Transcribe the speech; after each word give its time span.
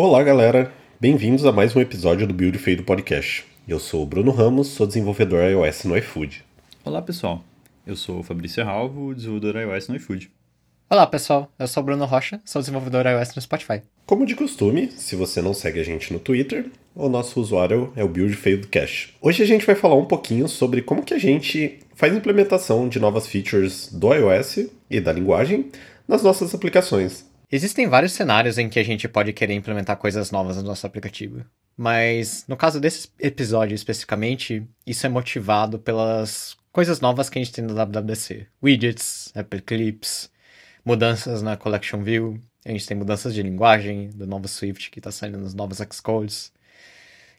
Olá, 0.00 0.22
galera. 0.22 0.72
Bem-vindos 1.00 1.44
a 1.44 1.50
mais 1.50 1.74
um 1.74 1.80
episódio 1.80 2.24
do 2.24 2.32
Build 2.32 2.56
Feio 2.56 2.76
do 2.76 2.84
Podcast. 2.84 3.44
Eu 3.66 3.80
sou 3.80 4.04
o 4.04 4.06
Bruno 4.06 4.30
Ramos, 4.30 4.68
sou 4.68 4.86
desenvolvedor 4.86 5.42
iOS 5.42 5.82
no 5.82 5.98
iFood. 5.98 6.44
Olá, 6.84 7.02
pessoal. 7.02 7.42
Eu 7.84 7.96
sou 7.96 8.20
o 8.20 8.22
Fabrício 8.22 8.64
Ralvo, 8.64 9.12
desenvolvedor 9.12 9.60
iOS 9.60 9.88
no 9.88 9.96
iFood. 9.96 10.30
Olá, 10.88 11.04
pessoal. 11.04 11.50
Eu 11.58 11.66
sou 11.66 11.82
o 11.82 11.86
Bruno 11.86 12.04
Rocha, 12.04 12.40
sou 12.44 12.62
desenvolvedor 12.62 13.06
iOS 13.06 13.34
no 13.34 13.42
Spotify. 13.42 13.82
Como 14.06 14.24
de 14.24 14.36
costume, 14.36 14.88
se 14.92 15.16
você 15.16 15.42
não 15.42 15.52
segue 15.52 15.80
a 15.80 15.84
gente 15.84 16.12
no 16.12 16.20
Twitter, 16.20 16.66
o 16.94 17.08
nosso 17.08 17.40
usuário 17.40 17.92
é 17.96 18.04
o 18.04 18.08
Build 18.08 18.36
Feio 18.36 18.60
do 18.60 18.68
Cache. 18.68 19.14
Hoje 19.20 19.42
a 19.42 19.46
gente 19.46 19.66
vai 19.66 19.74
falar 19.74 19.96
um 19.96 20.04
pouquinho 20.04 20.46
sobre 20.46 20.80
como 20.80 21.02
que 21.02 21.14
a 21.14 21.18
gente 21.18 21.80
faz 21.96 22.14
implementação 22.14 22.88
de 22.88 23.00
novas 23.00 23.26
features 23.26 23.92
do 23.92 24.14
iOS 24.14 24.68
e 24.88 25.00
da 25.00 25.12
linguagem 25.12 25.72
nas 26.06 26.22
nossas 26.22 26.54
aplicações. 26.54 27.27
Existem 27.50 27.86
vários 27.88 28.12
cenários 28.12 28.58
em 28.58 28.68
que 28.68 28.78
a 28.78 28.84
gente 28.84 29.08
pode 29.08 29.32
querer 29.32 29.54
implementar 29.54 29.96
coisas 29.96 30.30
novas 30.30 30.56
no 30.56 30.62
nosso 30.62 30.86
aplicativo. 30.86 31.44
Mas 31.76 32.44
no 32.46 32.56
caso 32.56 32.78
desse 32.78 33.08
episódio 33.18 33.74
especificamente, 33.74 34.66
isso 34.86 35.06
é 35.06 35.08
motivado 35.08 35.78
pelas 35.78 36.56
coisas 36.70 37.00
novas 37.00 37.30
que 37.30 37.38
a 37.38 37.42
gente 37.42 37.52
tem 37.52 37.64
no 37.64 37.74
WWDC. 37.74 38.46
Widgets, 38.62 39.32
Apple 39.34 39.62
Clips, 39.62 40.30
mudanças 40.84 41.40
na 41.40 41.56
Collection 41.56 42.02
View, 42.02 42.38
a 42.64 42.70
gente 42.70 42.86
tem 42.86 42.96
mudanças 42.96 43.32
de 43.32 43.42
linguagem 43.42 44.10
do 44.10 44.26
novo 44.26 44.46
Swift 44.46 44.90
que 44.90 44.98
está 44.98 45.10
saindo 45.10 45.38
nos 45.38 45.54
novos 45.54 45.78
Xcodes. 45.78 46.52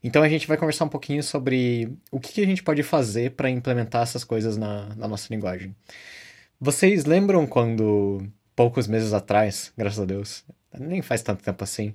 Então 0.03 0.23
a 0.23 0.29
gente 0.29 0.47
vai 0.47 0.57
conversar 0.57 0.85
um 0.85 0.89
pouquinho 0.89 1.21
sobre 1.21 1.91
o 2.11 2.19
que, 2.19 2.41
a 2.41 2.45
gente 2.45 2.63
pode 2.63 2.81
fazer 2.81 3.31
para 3.31 3.49
implementar 3.49 4.01
essas 4.01 4.23
coisas 4.23 4.57
na, 4.57 4.95
na 4.95 5.07
nossa 5.07 5.27
linguagem. 5.29 5.75
Vocês 6.59 7.05
lembram 7.05 7.45
quando 7.45 8.25
poucos 8.59 8.89
meses 8.89 9.13
atrás, 9.13 9.71
graças 9.77 10.01
a 10.01 10.03
Deus, 10.03 10.43
nem 10.77 11.01
faz 11.01 11.21
tanto 11.21 11.41
tempo 11.41 11.63
assim, 11.63 11.93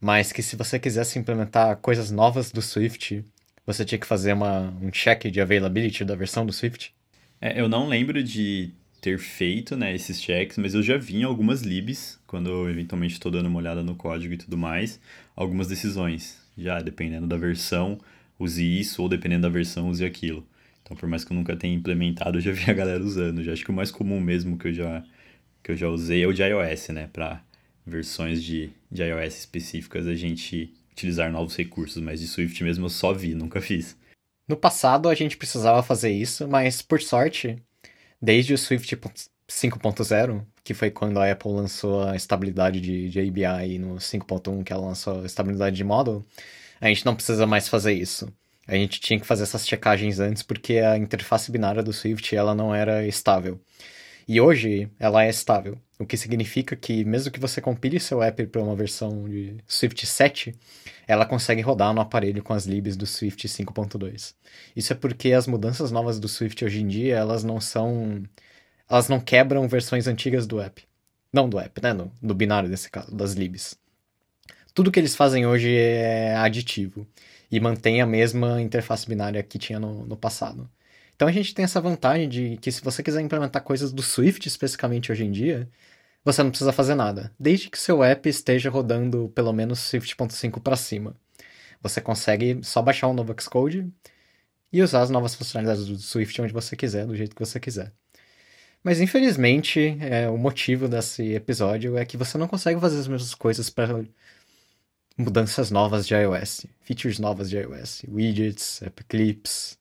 mas 0.00 0.32
que 0.32 0.42
se 0.42 0.56
você 0.56 0.78
quisesse 0.78 1.18
implementar 1.18 1.76
coisas 1.76 2.10
novas 2.10 2.50
do 2.50 2.62
Swift, 2.62 3.22
você 3.66 3.84
tinha 3.84 3.98
que 3.98 4.06
fazer 4.06 4.32
uma, 4.32 4.74
um 4.80 4.90
check 4.90 5.24
de 5.24 5.42
availability 5.42 6.06
da 6.06 6.14
versão 6.14 6.46
do 6.46 6.54
Swift? 6.54 6.94
É, 7.38 7.60
eu 7.60 7.68
não 7.68 7.86
lembro 7.86 8.24
de 8.24 8.70
ter 8.98 9.18
feito 9.18 9.76
né, 9.76 9.94
esses 9.94 10.18
checks, 10.18 10.56
mas 10.56 10.72
eu 10.72 10.82
já 10.82 10.96
vi 10.96 11.18
em 11.18 11.24
algumas 11.24 11.60
libs, 11.60 12.18
quando 12.26 12.48
eu 12.48 12.70
eventualmente 12.70 13.12
estou 13.12 13.30
dando 13.30 13.50
uma 13.50 13.58
olhada 13.58 13.82
no 13.82 13.94
código 13.94 14.32
e 14.32 14.38
tudo 14.38 14.56
mais, 14.56 14.98
algumas 15.36 15.68
decisões. 15.68 16.38
Já 16.56 16.80
dependendo 16.80 17.26
da 17.26 17.36
versão, 17.36 17.98
use 18.38 18.64
isso, 18.64 19.02
ou 19.02 19.08
dependendo 19.10 19.42
da 19.42 19.50
versão, 19.50 19.90
use 19.90 20.02
aquilo. 20.02 20.46
Então, 20.82 20.96
por 20.96 21.10
mais 21.10 21.26
que 21.26 21.32
eu 21.32 21.36
nunca 21.36 21.54
tenha 21.54 21.74
implementado, 21.74 22.38
eu 22.38 22.40
já 22.40 22.52
vi 22.52 22.70
a 22.70 22.72
galera 22.72 23.04
usando. 23.04 23.44
Já 23.44 23.52
acho 23.52 23.62
que 23.62 23.70
o 23.70 23.74
mais 23.74 23.90
comum 23.90 24.18
mesmo 24.18 24.56
que 24.56 24.68
eu 24.68 24.72
já 24.72 25.04
que 25.66 25.72
eu 25.72 25.76
já 25.76 25.88
usei 25.88 26.22
é 26.22 26.26
o 26.28 26.32
de 26.32 26.44
iOS, 26.44 26.90
né? 26.90 27.10
Para 27.12 27.42
versões 27.84 28.40
de, 28.40 28.70
de 28.88 29.02
iOS 29.02 29.36
específicas 29.36 30.06
a 30.06 30.14
gente 30.14 30.72
utilizar 30.92 31.30
novos 31.32 31.56
recursos, 31.56 32.00
mas 32.00 32.20
de 32.20 32.28
Swift 32.28 32.62
mesmo 32.62 32.86
eu 32.86 32.88
só 32.88 33.12
vi, 33.12 33.34
nunca 33.34 33.60
fiz. 33.60 33.96
No 34.46 34.56
passado 34.56 35.08
a 35.08 35.14
gente 35.14 35.36
precisava 35.36 35.82
fazer 35.82 36.12
isso, 36.12 36.46
mas 36.46 36.82
por 36.82 37.02
sorte, 37.02 37.60
desde 38.22 38.54
o 38.54 38.58
Swift 38.58 38.96
5.0, 39.48 40.44
que 40.62 40.72
foi 40.72 40.88
quando 40.88 41.18
a 41.18 41.32
Apple 41.32 41.50
lançou 41.50 42.04
a 42.04 42.14
estabilidade 42.14 42.80
de, 42.80 43.10
de 43.10 43.18
ABI 43.18 43.80
no 43.80 43.96
5.1 43.96 44.62
que 44.62 44.72
ela 44.72 44.86
lançou 44.86 45.20
a 45.22 45.26
estabilidade 45.26 45.74
de 45.74 45.82
model, 45.82 46.24
a 46.80 46.86
gente 46.86 47.04
não 47.04 47.16
precisa 47.16 47.44
mais 47.44 47.68
fazer 47.68 47.92
isso. 47.92 48.32
A 48.68 48.76
gente 48.76 49.00
tinha 49.00 49.18
que 49.18 49.26
fazer 49.26 49.42
essas 49.42 49.66
checagens 49.66 50.20
antes 50.20 50.44
porque 50.44 50.78
a 50.78 50.96
interface 50.96 51.50
binária 51.50 51.82
do 51.82 51.92
Swift 51.92 52.36
ela 52.36 52.54
não 52.54 52.72
era 52.72 53.04
estável. 53.04 53.60
E 54.28 54.40
hoje 54.40 54.90
ela 54.98 55.24
é 55.24 55.28
estável, 55.30 55.78
o 55.98 56.04
que 56.06 56.16
significa 56.16 56.74
que 56.76 57.04
mesmo 57.04 57.30
que 57.30 57.40
você 57.40 57.60
compile 57.60 58.00
seu 58.00 58.22
app 58.22 58.46
para 58.48 58.62
uma 58.62 58.74
versão 58.74 59.28
de 59.28 59.56
Swift 59.66 60.04
7, 60.06 60.54
ela 61.06 61.24
consegue 61.24 61.62
rodar 61.62 61.94
no 61.94 62.00
aparelho 62.00 62.42
com 62.42 62.52
as 62.52 62.66
libs 62.66 62.96
do 62.96 63.06
Swift 63.06 63.46
5.2. 63.46 64.34
Isso 64.74 64.92
é 64.92 64.96
porque 64.96 65.32
as 65.32 65.46
mudanças 65.46 65.90
novas 65.90 66.18
do 66.18 66.28
Swift 66.28 66.64
hoje 66.64 66.82
em 66.82 66.88
dia, 66.88 67.16
elas 67.16 67.44
não 67.44 67.60
são 67.60 68.24
elas 68.88 69.08
não 69.08 69.20
quebram 69.20 69.68
versões 69.68 70.06
antigas 70.06 70.46
do 70.46 70.60
app. 70.60 70.82
Não 71.32 71.48
do 71.48 71.58
app, 71.58 71.82
né, 71.82 71.92
no, 71.92 72.10
no 72.22 72.34
binário 72.34 72.68
desse 72.68 72.90
caso, 72.90 73.14
das 73.14 73.32
libs. 73.32 73.76
Tudo 74.74 74.92
que 74.92 75.00
eles 75.00 75.16
fazem 75.16 75.46
hoje 75.46 75.74
é 75.74 76.36
aditivo 76.36 77.06
e 77.50 77.58
mantém 77.60 78.00
a 78.00 78.06
mesma 78.06 78.60
interface 78.60 79.08
binária 79.08 79.42
que 79.42 79.58
tinha 79.58 79.80
no, 79.80 80.06
no 80.06 80.16
passado. 80.16 80.68
Então 81.16 81.26
a 81.26 81.32
gente 81.32 81.54
tem 81.54 81.64
essa 81.64 81.80
vantagem 81.80 82.28
de 82.28 82.58
que 82.58 82.70
se 82.70 82.82
você 82.82 83.02
quiser 83.02 83.22
implementar 83.22 83.62
coisas 83.62 83.90
do 83.90 84.02
Swift 84.02 84.46
especificamente 84.46 85.10
hoje 85.10 85.24
em 85.24 85.32
dia, 85.32 85.68
você 86.22 86.42
não 86.42 86.50
precisa 86.50 86.72
fazer 86.72 86.94
nada, 86.94 87.32
desde 87.40 87.70
que 87.70 87.78
seu 87.78 88.04
app 88.04 88.28
esteja 88.28 88.68
rodando 88.68 89.30
pelo 89.34 89.52
menos 89.52 89.78
Swift.5 89.78 90.60
para 90.60 90.76
cima. 90.76 91.16
Você 91.82 92.00
consegue 92.00 92.60
só 92.62 92.82
baixar 92.82 93.08
um 93.08 93.14
novo 93.14 93.34
Xcode 93.40 93.90
e 94.72 94.82
usar 94.82 95.02
as 95.02 95.10
novas 95.10 95.34
funcionalidades 95.34 95.86
do 95.86 95.98
Swift 95.98 96.42
onde 96.42 96.52
você 96.52 96.76
quiser, 96.76 97.06
do 97.06 97.16
jeito 97.16 97.34
que 97.34 97.44
você 97.44 97.58
quiser. 97.58 97.92
Mas 98.84 99.00
infelizmente, 99.00 99.96
é, 100.00 100.28
o 100.28 100.36
motivo 100.36 100.88
desse 100.88 101.32
episódio 101.32 101.96
é 101.96 102.04
que 102.04 102.16
você 102.16 102.36
não 102.36 102.48
consegue 102.48 102.78
fazer 102.78 102.98
as 102.98 103.08
mesmas 103.08 103.34
coisas 103.34 103.70
para 103.70 104.04
mudanças 105.16 105.70
novas 105.70 106.06
de 106.06 106.14
iOS, 106.14 106.66
features 106.82 107.18
novas 107.18 107.48
de 107.48 107.56
iOS, 107.56 108.02
widgets, 108.06 108.82
app 108.82 109.02
clips, 109.04 109.78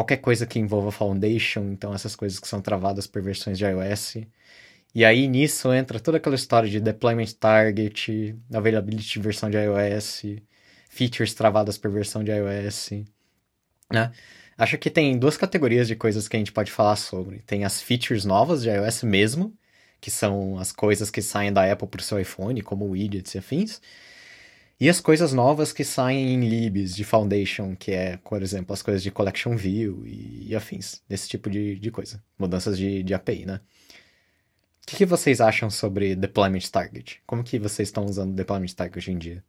qualquer 0.00 0.16
coisa 0.16 0.46
que 0.46 0.58
envolva 0.58 0.90
Foundation, 0.90 1.70
então 1.72 1.92
essas 1.92 2.16
coisas 2.16 2.38
que 2.40 2.48
são 2.48 2.62
travadas 2.62 3.06
por 3.06 3.20
versões 3.20 3.58
de 3.58 3.64
iOS. 3.64 4.16
E 4.94 5.04
aí 5.04 5.28
nisso 5.28 5.72
entra 5.72 6.00
toda 6.00 6.16
aquela 6.16 6.34
história 6.34 6.68
de 6.68 6.80
deployment 6.80 7.32
target, 7.38 8.34
availability 8.52 9.12
de 9.12 9.20
versão 9.20 9.50
de 9.50 9.58
iOS, 9.58 10.22
features 10.88 11.34
travadas 11.34 11.76
por 11.76 11.90
versão 11.90 12.24
de 12.24 12.30
iOS, 12.32 12.90
né? 13.92 14.10
Acho 14.56 14.78
que 14.78 14.90
tem 14.90 15.18
duas 15.18 15.36
categorias 15.36 15.86
de 15.88 15.96
coisas 15.96 16.28
que 16.28 16.36
a 16.36 16.38
gente 16.38 16.52
pode 16.52 16.72
falar 16.72 16.96
sobre. 16.96 17.40
Tem 17.40 17.64
as 17.64 17.80
features 17.80 18.24
novas 18.24 18.62
de 18.62 18.68
iOS 18.70 19.02
mesmo, 19.02 19.54
que 20.00 20.10
são 20.10 20.58
as 20.58 20.72
coisas 20.72 21.10
que 21.10 21.22
saem 21.22 21.52
da 21.52 21.70
Apple 21.70 21.88
para 21.88 22.00
o 22.00 22.02
seu 22.02 22.18
iPhone, 22.18 22.62
como 22.62 22.86
widgets 22.86 23.34
e 23.34 23.38
afins. 23.38 23.80
E 24.80 24.88
as 24.88 24.98
coisas 24.98 25.34
novas 25.34 25.74
que 25.74 25.84
saem 25.84 26.32
em 26.32 26.48
libs 26.48 26.96
de 26.96 27.04
Foundation, 27.04 27.76
que 27.76 27.92
é, 27.92 28.16
por 28.16 28.42
exemplo, 28.42 28.72
as 28.72 28.80
coisas 28.80 29.02
de 29.02 29.10
Collection 29.10 29.54
View 29.54 30.06
e, 30.06 30.46
e 30.48 30.56
afins, 30.56 31.02
desse 31.06 31.28
tipo 31.28 31.50
de, 31.50 31.78
de 31.78 31.90
coisa. 31.90 32.22
Mudanças 32.38 32.78
de, 32.78 33.02
de 33.02 33.12
API, 33.12 33.44
né? 33.44 33.60
O 34.82 34.86
que, 34.86 34.96
que, 34.96 35.04
vocês 35.04 35.38
acham 35.38 35.68
sobre 35.68 36.16
Deployment 36.16 36.70
Target? 36.72 37.20
Como 37.26 37.44
que 37.44 37.58
vocês 37.58 37.88
estão 37.88 38.06
usando 38.06 38.34
Deployment 38.34 38.72
Target 38.74 38.96
hoje 38.98 39.12
em 39.12 39.18
dia? 39.18 39.44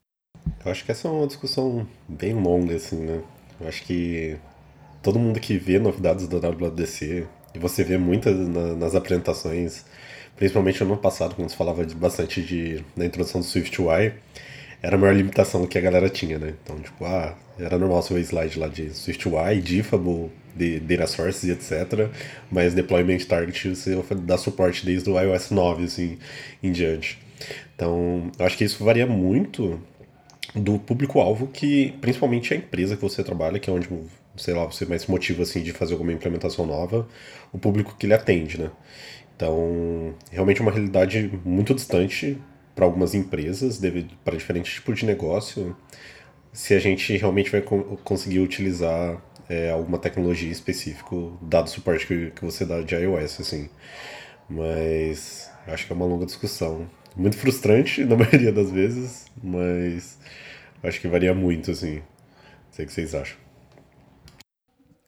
Eu 0.65 0.69
acho 0.69 0.83
que 0.83 0.91
essa 0.91 1.07
é 1.07 1.11
uma 1.11 1.25
discussão 1.25 1.87
bem 2.09 2.33
longa, 2.33 2.75
assim, 2.75 2.97
né? 2.97 3.23
Eu 3.61 3.69
acho 3.69 3.83
que 3.83 4.37
todo 5.01 5.17
mundo 5.17 5.39
que 5.39 5.57
vê 5.57 5.79
novidades 5.79 6.27
do 6.27 6.39
WWDC, 6.41 7.25
e 7.55 7.59
você 7.59 7.85
vê 7.85 7.97
muitas 7.97 8.37
na, 8.37 8.75
nas 8.75 8.95
apresentações, 8.95 9.85
principalmente 10.35 10.83
no 10.83 10.91
ano 10.91 11.01
passado, 11.01 11.35
quando 11.35 11.49
se 11.49 11.55
falava 11.55 11.85
de, 11.85 11.95
bastante 11.95 12.41
de, 12.41 12.83
na 12.97 13.05
introdução 13.05 13.39
do 13.39 13.47
SwiftUI, 13.47 14.13
era 14.81 14.95
a 14.95 14.99
maior 14.99 15.15
limitação 15.15 15.65
que 15.67 15.77
a 15.77 15.81
galera 15.81 16.09
tinha, 16.09 16.39
né? 16.39 16.55
Então, 16.63 16.79
tipo, 16.79 17.05
ah, 17.05 17.37
era 17.59 17.77
normal 17.77 18.01
ver 18.01 18.21
slide 18.21 18.59
lá 18.59 18.67
de 18.67 18.89
SwiftUI, 18.89 19.61
Diffable, 19.61 20.31
de 20.55 20.79
data 20.79 21.07
sources 21.07 21.43
e 21.43 21.51
etc. 21.51 22.09
Mas 22.51 22.73
deployment 22.73 23.19
target 23.19 23.75
você 23.75 23.95
dá 24.15 24.37
suporte 24.37 24.85
desde 24.85 25.09
o 25.09 25.19
iOS 25.19 25.51
9, 25.51 25.83
assim, 25.85 26.17
em 26.63 26.71
diante. 26.71 27.19
Então, 27.75 28.31
eu 28.37 28.45
acho 28.45 28.57
que 28.57 28.63
isso 28.63 28.83
varia 28.83 29.05
muito 29.05 29.79
do 30.55 30.77
público-alvo 30.79 31.47
que, 31.47 31.93
principalmente 32.01 32.53
a 32.53 32.57
empresa 32.57 32.95
que 32.95 33.01
você 33.01 33.23
trabalha, 33.23 33.59
que 33.59 33.69
é 33.69 33.73
onde, 33.73 33.87
sei 34.35 34.53
lá, 34.53 34.65
você 34.65 34.85
mais 34.85 35.05
motiva, 35.05 35.43
assim, 35.43 35.61
de 35.61 35.71
fazer 35.71 35.93
alguma 35.93 36.11
implementação 36.11 36.65
nova, 36.65 37.07
o 37.53 37.57
público 37.57 37.95
que 37.97 38.05
ele 38.05 38.13
atende, 38.13 38.59
né? 38.59 38.71
Então, 39.35 40.13
realmente 40.31 40.59
é 40.59 40.61
uma 40.61 40.71
realidade 40.71 41.31
muito 41.43 41.73
distante 41.73 42.37
para 42.81 42.87
algumas 42.87 43.13
empresas, 43.13 43.79
para 44.25 44.35
diferentes 44.35 44.73
tipos 44.73 44.97
de 44.97 45.05
negócio, 45.05 45.77
se 46.51 46.73
a 46.73 46.79
gente 46.79 47.15
realmente 47.15 47.51
vai 47.51 47.61
co 47.61 47.83
conseguir 48.03 48.39
utilizar 48.39 49.23
é, 49.47 49.69
alguma 49.69 49.99
tecnologia 49.99 50.51
específica, 50.51 51.15
dado 51.43 51.67
o 51.67 51.69
suporte 51.69 52.07
que, 52.07 52.31
que 52.31 52.43
você 52.43 52.65
dá 52.65 52.81
de 52.81 52.95
iOS, 52.95 53.39
assim. 53.39 53.69
Mas 54.49 55.51
acho 55.67 55.85
que 55.85 55.93
é 55.93 55.95
uma 55.95 56.07
longa 56.07 56.25
discussão. 56.25 56.89
Muito 57.15 57.37
frustrante 57.37 58.01
na 58.03 58.15
maioria 58.15 58.51
das 58.51 58.71
vezes, 58.71 59.27
mas 59.43 60.17
acho 60.81 60.99
que 60.99 61.07
varia 61.07 61.35
muito, 61.35 61.69
assim. 61.69 61.97
Não 61.97 62.71
sei 62.71 62.85
o 62.85 62.87
que 62.87 62.93
vocês 62.95 63.13
acham. 63.13 63.37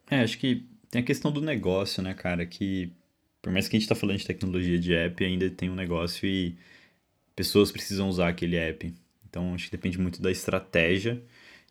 É, 0.08 0.20
acho 0.20 0.38
que 0.38 0.64
tem 0.92 1.02
a 1.02 1.04
questão 1.04 1.32
do 1.32 1.40
negócio, 1.40 2.00
né, 2.04 2.14
cara? 2.14 2.46
Que 2.46 2.92
por 3.42 3.52
mais 3.52 3.66
que 3.66 3.76
a 3.76 3.80
gente 3.80 3.88
tá 3.88 3.96
falando 3.96 4.18
de 4.18 4.26
tecnologia 4.26 4.78
de 4.78 4.94
app, 4.94 5.24
ainda 5.24 5.50
tem 5.50 5.68
um 5.68 5.74
negócio 5.74 6.24
e 6.24 6.56
pessoas 7.34 7.72
precisam 7.72 8.08
usar 8.08 8.28
aquele 8.28 8.56
app. 8.56 8.94
Então 9.28 9.54
acho 9.54 9.66
que 9.66 9.72
depende 9.72 9.98
muito 9.98 10.22
da 10.22 10.30
estratégia 10.30 11.22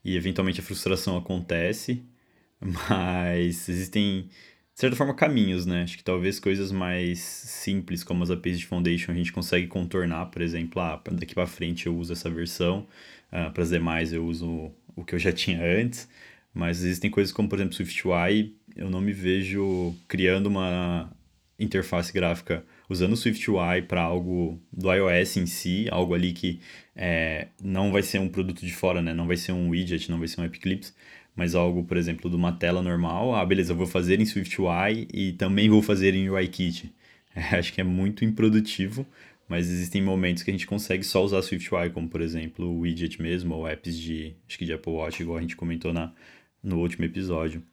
e 0.04 0.15
eventualmente 0.15 0.60
a 0.60 0.63
frustração 0.63 1.18
acontece, 1.18 2.04
mas 2.60 3.69
existem 3.69 4.30
de 4.74 4.80
certa 4.80 4.95
forma, 4.95 5.13
caminhos, 5.13 5.65
né? 5.68 5.83
Acho 5.83 5.98
que 5.98 6.04
talvez 6.04 6.39
coisas 6.39 6.71
mais 6.71 7.19
simples, 7.19 8.04
como 8.04 8.24
as 8.24 8.31
APIs 8.31 8.60
de 8.60 8.65
Foundation, 8.65 9.12
a 9.12 9.15
gente 9.15 9.31
consegue 9.31 9.68
contornar, 9.68 10.25
por 10.27 10.42
exemplo, 10.42 10.81
ah, 10.81 11.00
daqui 11.12 11.36
para 11.36 11.45
frente 11.45 11.86
eu 11.86 11.95
uso 11.95 12.12
essa 12.12 12.30
versão, 12.30 12.88
ah, 13.31 13.51
para 13.51 13.62
as 13.63 13.69
demais 13.69 14.12
eu 14.12 14.25
uso 14.25 14.71
o 14.95 15.06
que 15.06 15.13
eu 15.13 15.19
já 15.19 15.31
tinha 15.33 15.62
antes, 15.63 16.10
mas 16.54 16.83
existem 16.83 17.12
coisas 17.12 17.31
como, 17.31 17.48
por 17.48 17.60
exemplo, 17.60 17.74
SwiftUI, 17.75 18.56
eu 18.75 18.89
não 18.89 19.00
me 19.00 19.13
vejo 19.13 19.95
criando 20.07 20.48
uma 20.48 21.12
interface 21.60 22.12
gráfica 22.12 22.65
usando 22.93 23.13
o 23.13 23.17
SwiftUI 23.17 23.81
para 23.87 24.01
algo 24.01 24.61
do 24.71 24.91
iOS 24.93 25.37
em 25.37 25.45
si, 25.45 25.87
algo 25.91 26.13
ali 26.13 26.31
que 26.31 26.59
é, 26.95 27.47
não 27.61 27.91
vai 27.91 28.01
ser 28.01 28.19
um 28.19 28.29
produto 28.29 28.65
de 28.65 28.73
fora, 28.73 29.01
né? 29.01 29.13
Não 29.13 29.27
vai 29.27 29.35
ser 29.37 29.51
um 29.51 29.69
widget, 29.69 30.09
não 30.09 30.19
vai 30.19 30.27
ser 30.27 30.41
um 30.41 30.45
App 30.45 30.57
Clips, 30.59 30.95
mas 31.35 31.55
algo, 31.55 31.83
por 31.83 31.97
exemplo, 31.97 32.29
de 32.29 32.35
uma 32.35 32.51
tela 32.51 32.81
normal, 32.81 33.35
ah, 33.35 33.45
beleza, 33.45 33.73
eu 33.73 33.77
vou 33.77 33.87
fazer 33.87 34.19
em 34.21 34.25
SwiftUI 34.25 35.07
e 35.13 35.33
também 35.33 35.69
vou 35.69 35.81
fazer 35.81 36.13
em 36.15 36.29
UIKit. 36.29 36.93
É, 37.35 37.57
acho 37.57 37.73
que 37.73 37.81
é 37.81 37.83
muito 37.83 38.23
improdutivo, 38.23 39.07
mas 39.49 39.67
existem 39.67 40.03
momentos 40.03 40.43
que 40.43 40.51
a 40.51 40.53
gente 40.53 40.67
consegue 40.67 41.03
só 41.03 41.23
usar 41.23 41.41
SwiftUI, 41.41 41.89
como 41.89 42.07
por 42.07 42.21
exemplo 42.21 42.67
o 42.67 42.81
widget 42.81 43.19
mesmo, 43.19 43.55
ou 43.55 43.67
apps 43.67 43.97
de, 43.97 44.35
acho 44.47 44.55
que 44.55 44.65
de 44.65 44.73
Apple 44.73 44.93
Watch, 44.93 45.19
igual 45.19 45.39
a 45.39 45.41
gente 45.41 45.55
comentou 45.55 45.91
na, 45.91 46.13
no 46.61 46.79
último 46.79 47.05
episódio. 47.05 47.63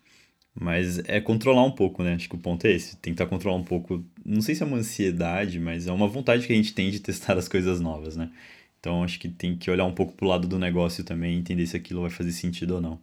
Mas 0.55 0.99
é 1.06 1.20
controlar 1.20 1.64
um 1.64 1.70
pouco, 1.70 2.02
né? 2.02 2.14
Acho 2.14 2.29
que 2.29 2.35
o 2.35 2.38
ponto 2.38 2.67
é 2.67 2.73
esse, 2.73 2.97
tentar 2.97 3.26
controlar 3.26 3.56
um 3.56 3.64
pouco, 3.64 4.05
não 4.25 4.43
sei 4.43 4.55
se 4.55 4.62
é 4.62 4.67
uma 4.67 4.79
ansiedade, 4.79 5.61
mas 5.61 5.87
é 5.87 5.93
uma 5.93 6.08
vontade 6.08 6.47
que 6.47 6.52
a 6.52 6.56
gente 6.56 6.75
tem 6.75 6.91
de 6.91 7.00
testar 7.00 7.37
as 7.38 7.49
coisas 7.49 7.81
novas, 7.81 8.17
né? 8.17 8.31
Então 8.79 9.05
acho 9.05 9.19
que 9.19 9.29
tem 9.29 9.56
que 9.56 9.70
olhar 9.70 9.85
um 9.85 9.94
pouco 9.94 10.14
pro 10.14 10.26
lado 10.26 10.49
do 10.49 10.58
negócio 10.58 11.05
também, 11.05 11.38
entender 11.38 11.67
se 11.67 11.76
aquilo 11.76 12.02
vai 12.02 12.11
fazer 12.11 12.32
sentido 12.32 12.76
ou 12.76 12.81
não. 12.81 12.99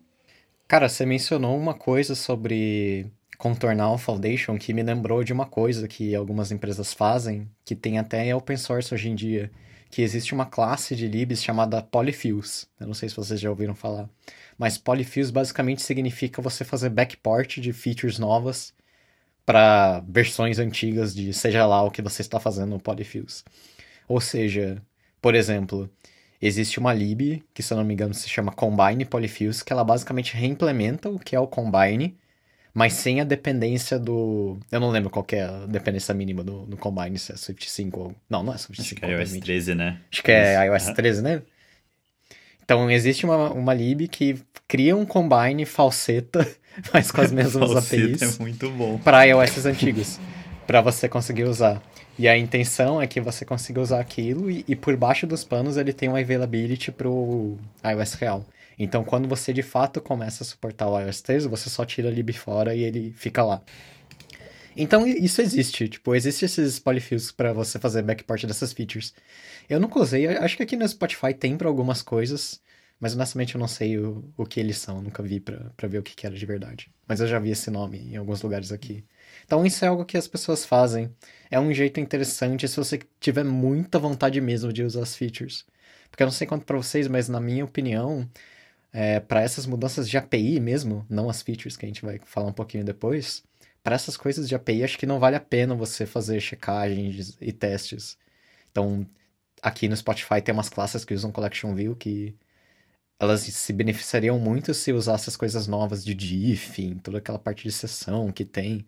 Cara, 0.67 0.89
você 0.89 1.05
mencionou 1.05 1.57
uma 1.57 1.73
coisa 1.73 2.13
sobre 2.15 3.09
contornar 3.37 3.93
o 3.93 3.97
Foundation 3.97 4.57
que 4.57 4.73
me 4.73 4.83
lembrou 4.83 5.23
de 5.23 5.31
uma 5.31 5.45
coisa 5.45 5.87
que 5.87 6.15
algumas 6.15 6.51
empresas 6.51 6.93
fazem, 6.93 7.47
que 7.63 7.75
tem 7.75 7.99
até 7.99 8.35
open 8.35 8.57
source 8.57 8.93
hoje 8.93 9.09
em 9.09 9.15
dia, 9.15 9.51
que 9.89 10.01
existe 10.01 10.33
uma 10.33 10.45
classe 10.45 10.95
de 10.95 11.07
libs 11.07 11.43
chamada 11.43 11.81
Polyfills. 11.81 12.67
Eu 12.79 12.87
não 12.87 12.93
sei 12.93 13.09
se 13.09 13.15
vocês 13.15 13.39
já 13.39 13.49
ouviram 13.49 13.75
falar. 13.75 14.09
Mas 14.57 14.77
Polyfills 14.77 15.31
basicamente 15.31 15.81
significa 15.81 16.41
você 16.41 16.63
fazer 16.65 16.89
backport 16.89 17.59
de 17.59 17.71
features 17.73 18.19
novas 18.19 18.73
para 19.45 20.01
versões 20.07 20.59
antigas 20.59 21.15
de 21.15 21.33
seja 21.33 21.65
lá 21.65 21.81
o 21.83 21.91
que 21.91 22.01
você 22.01 22.21
está 22.21 22.39
fazendo 22.39 22.71
no 22.71 22.79
Polyfills. 22.79 23.43
Ou 24.07 24.19
seja, 24.19 24.81
por 25.21 25.35
exemplo, 25.35 25.89
existe 26.41 26.79
uma 26.79 26.93
lib, 26.93 27.43
que 27.53 27.63
se 27.63 27.73
eu 27.73 27.77
não 27.77 27.85
me 27.85 27.93
engano 27.93 28.13
se 28.13 28.29
chama 28.29 28.51
Combine 28.51 29.05
Polyfills, 29.05 29.63
que 29.63 29.71
ela 29.73 29.83
basicamente 29.83 30.35
reimplementa 30.35 31.09
o 31.09 31.19
que 31.19 31.35
é 31.35 31.39
o 31.39 31.47
Combine, 31.47 32.17
mas 32.77 32.93
sem 32.93 33.19
a 33.19 33.23
dependência 33.23 33.97
do... 33.97 34.59
Eu 34.71 34.79
não 34.79 34.91
lembro 34.91 35.09
qual 35.09 35.25
é 35.31 35.41
a 35.41 35.65
dependência 35.65 36.13
mínima 36.13 36.43
do, 36.43 36.63
do 36.67 36.77
Combine, 36.77 37.17
se 37.17 37.31
é 37.31 37.35
Swift 37.35 37.67
5 37.67 37.99
ou... 37.99 38.15
Não, 38.29 38.43
não 38.43 38.53
é 38.53 38.57
Swift 38.59 38.81
Acho 38.81 38.89
5. 38.89 39.01
que 39.01 39.07
é 39.07 39.19
iOS 39.19 39.31
13, 39.31 39.73
né? 39.73 39.97
Acho 40.11 40.21
que 40.21 40.31
é 40.31 40.65
iOS 40.67 40.85
13, 40.91 41.23
né? 41.23 41.41
Então, 42.63 42.91
existe 42.91 43.25
uma, 43.25 43.49
uma 43.51 43.73
lib 43.73 44.07
que 44.07 44.37
cria 44.67 44.95
um 44.95 45.07
Combine 45.07 45.65
falseta, 45.65 46.47
mas 46.93 47.09
com 47.09 47.19
as 47.19 47.31
mesmas 47.31 47.75
APIs. 47.75 48.21
é 48.21 48.39
muito 48.39 48.69
bom. 48.69 48.99
Para 48.99 49.23
iOS 49.23 49.65
antigos, 49.65 50.19
para 50.67 50.79
você 50.79 51.09
conseguir 51.09 51.45
usar. 51.45 51.81
E 52.19 52.27
a 52.27 52.37
intenção 52.37 53.01
é 53.01 53.07
que 53.07 53.19
você 53.19 53.43
consiga 53.43 53.81
usar 53.81 53.99
aquilo 53.99 54.51
e, 54.51 54.63
e 54.67 54.75
por 54.75 54.95
baixo 54.95 55.25
dos 55.25 55.43
panos 55.43 55.77
ele 55.77 55.93
tem 55.93 56.09
um 56.09 56.15
availability 56.15 56.91
pro 56.91 57.57
iOS 57.83 58.13
real. 58.13 58.45
Então, 58.77 59.03
quando 59.03 59.27
você 59.27 59.51
de 59.51 59.63
fato 59.63 59.99
começa 59.99 60.43
a 60.43 60.45
suportar 60.45 60.87
o 60.87 60.99
iOS 60.99 61.21
13, 61.21 61.47
você 61.47 61.69
só 61.69 61.83
tira 61.85 62.09
a 62.09 62.11
lib 62.11 62.31
fora 62.33 62.75
e 62.75 62.83
ele 62.83 63.11
fica 63.13 63.43
lá. 63.43 63.61
Então, 64.75 65.07
isso 65.07 65.41
existe. 65.41 65.89
Tipo, 65.89 66.13
existe 66.13 66.45
esses 66.45 66.77
polyfills 66.77 67.31
para 67.31 67.51
você 67.51 67.79
fazer 67.79 68.03
backport 68.03 68.45
dessas 68.45 68.71
features. 68.71 69.13
Eu 69.67 69.79
nunca 69.79 69.99
usei, 69.99 70.27
acho 70.27 70.55
que 70.55 70.63
aqui 70.63 70.75
no 70.75 70.87
Spotify 70.87 71.33
tem 71.33 71.57
para 71.57 71.67
algumas 71.67 72.03
coisas, 72.03 72.61
mas 72.99 73.15
honestamente 73.15 73.55
eu 73.55 73.59
não 73.59 73.67
sei 73.67 73.97
o, 73.97 74.31
o 74.37 74.45
que 74.45 74.59
eles 74.59 74.77
são, 74.77 75.01
nunca 75.01 75.21
vi 75.23 75.39
para 75.39 75.87
ver 75.87 75.97
o 75.97 76.03
que, 76.03 76.15
que 76.15 76.27
era 76.27 76.35
de 76.35 76.45
verdade. 76.45 76.91
Mas 77.07 77.19
eu 77.19 77.27
já 77.27 77.39
vi 77.39 77.49
esse 77.49 77.71
nome 77.71 77.99
em 77.99 78.17
alguns 78.17 78.41
lugares 78.43 78.71
aqui. 78.71 79.03
Então 79.45 79.65
isso 79.65 79.83
é 79.83 79.87
algo 79.87 80.05
que 80.05 80.17
as 80.17 80.27
pessoas 80.27 80.63
fazem. 80.63 81.09
É 81.49 81.59
um 81.59 81.73
jeito 81.73 81.99
interessante 81.99 82.67
se 82.67 82.77
você 82.77 82.99
tiver 83.19 83.43
muita 83.43 83.97
vontade 83.97 84.39
mesmo 84.39 84.71
de 84.71 84.83
usar 84.83 85.01
as 85.01 85.15
features. 85.15 85.65
Porque 86.09 86.23
eu 86.23 86.27
não 86.27 86.31
sei 86.31 86.47
quanto 86.47 86.65
para 86.65 86.77
vocês, 86.77 87.07
mas 87.07 87.27
na 87.27 87.39
minha 87.39 87.65
opinião, 87.65 88.29
é, 88.99 89.19
para 89.19 89.43
essas 89.43 89.67
mudanças 89.67 90.09
de 90.09 90.17
API 90.17 90.59
mesmo, 90.59 91.05
não 91.07 91.29
as 91.29 91.43
features 91.43 91.77
que 91.77 91.85
a 91.85 91.87
gente 91.87 92.03
vai 92.03 92.19
falar 92.25 92.47
um 92.47 92.53
pouquinho 92.53 92.83
depois, 92.83 93.43
para 93.83 93.93
essas 93.93 94.17
coisas 94.17 94.49
de 94.49 94.55
API, 94.55 94.83
acho 94.83 94.97
que 94.97 95.05
não 95.05 95.19
vale 95.19 95.35
a 95.35 95.39
pena 95.39 95.75
você 95.75 96.03
fazer 96.07 96.39
checagens 96.41 97.37
e 97.39 97.51
testes. 97.51 98.17
Então, 98.71 99.07
aqui 99.61 99.87
no 99.87 99.95
Spotify 99.95 100.41
tem 100.41 100.51
umas 100.51 100.67
classes 100.67 101.05
que 101.05 101.13
usam 101.13 101.31
Collection 101.31 101.75
View 101.75 101.95
que 101.95 102.35
elas 103.19 103.41
se 103.41 103.71
beneficiariam 103.73 104.39
muito 104.39 104.73
se 104.73 104.91
usasse 104.91 105.29
as 105.29 105.37
coisas 105.37 105.67
novas 105.67 106.03
de 106.03 106.15
diff, 106.15 106.95
toda 107.03 107.19
aquela 107.19 107.39
parte 107.39 107.63
de 107.65 107.71
sessão 107.71 108.31
que 108.31 108.45
tem. 108.45 108.83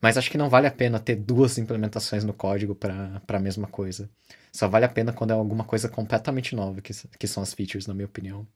Mas 0.00 0.16
acho 0.16 0.30
que 0.30 0.38
não 0.38 0.48
vale 0.48 0.68
a 0.68 0.72
pena 0.72 1.00
ter 1.00 1.16
duas 1.16 1.58
implementações 1.58 2.24
no 2.24 2.34
código 2.34 2.74
para 2.74 3.20
a 3.28 3.40
mesma 3.40 3.66
coisa. 3.66 4.08
Só 4.52 4.68
vale 4.68 4.84
a 4.84 4.88
pena 4.88 5.12
quando 5.12 5.32
é 5.32 5.34
alguma 5.34 5.64
coisa 5.64 5.88
completamente 5.88 6.54
nova, 6.54 6.80
que, 6.80 6.92
que 7.18 7.26
são 7.26 7.42
as 7.42 7.52
features, 7.52 7.88
na 7.88 7.94
minha 7.94 8.06
opinião. 8.06 8.46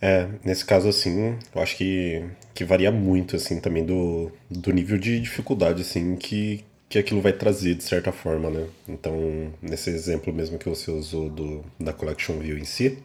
É, 0.00 0.28
nesse 0.44 0.64
caso, 0.64 0.88
assim, 0.88 1.36
eu 1.54 1.60
acho 1.60 1.76
que, 1.76 2.24
que 2.54 2.64
varia 2.64 2.90
muito, 2.92 3.36
assim, 3.36 3.60
também 3.60 3.84
do, 3.84 4.30
do 4.48 4.72
nível 4.72 4.96
de 4.96 5.18
dificuldade, 5.20 5.82
assim, 5.82 6.14
que, 6.16 6.64
que 6.88 6.98
aquilo 6.98 7.20
vai 7.20 7.32
trazer, 7.32 7.74
de 7.74 7.82
certa 7.82 8.12
forma, 8.12 8.48
né? 8.50 8.66
Então, 8.88 9.52
nesse 9.60 9.90
exemplo 9.90 10.32
mesmo 10.32 10.58
que 10.58 10.68
você 10.68 10.90
usou 10.90 11.28
do, 11.28 11.64
da 11.80 11.92
Collection 11.92 12.38
View 12.38 12.58
em 12.58 12.64
si, 12.64 12.98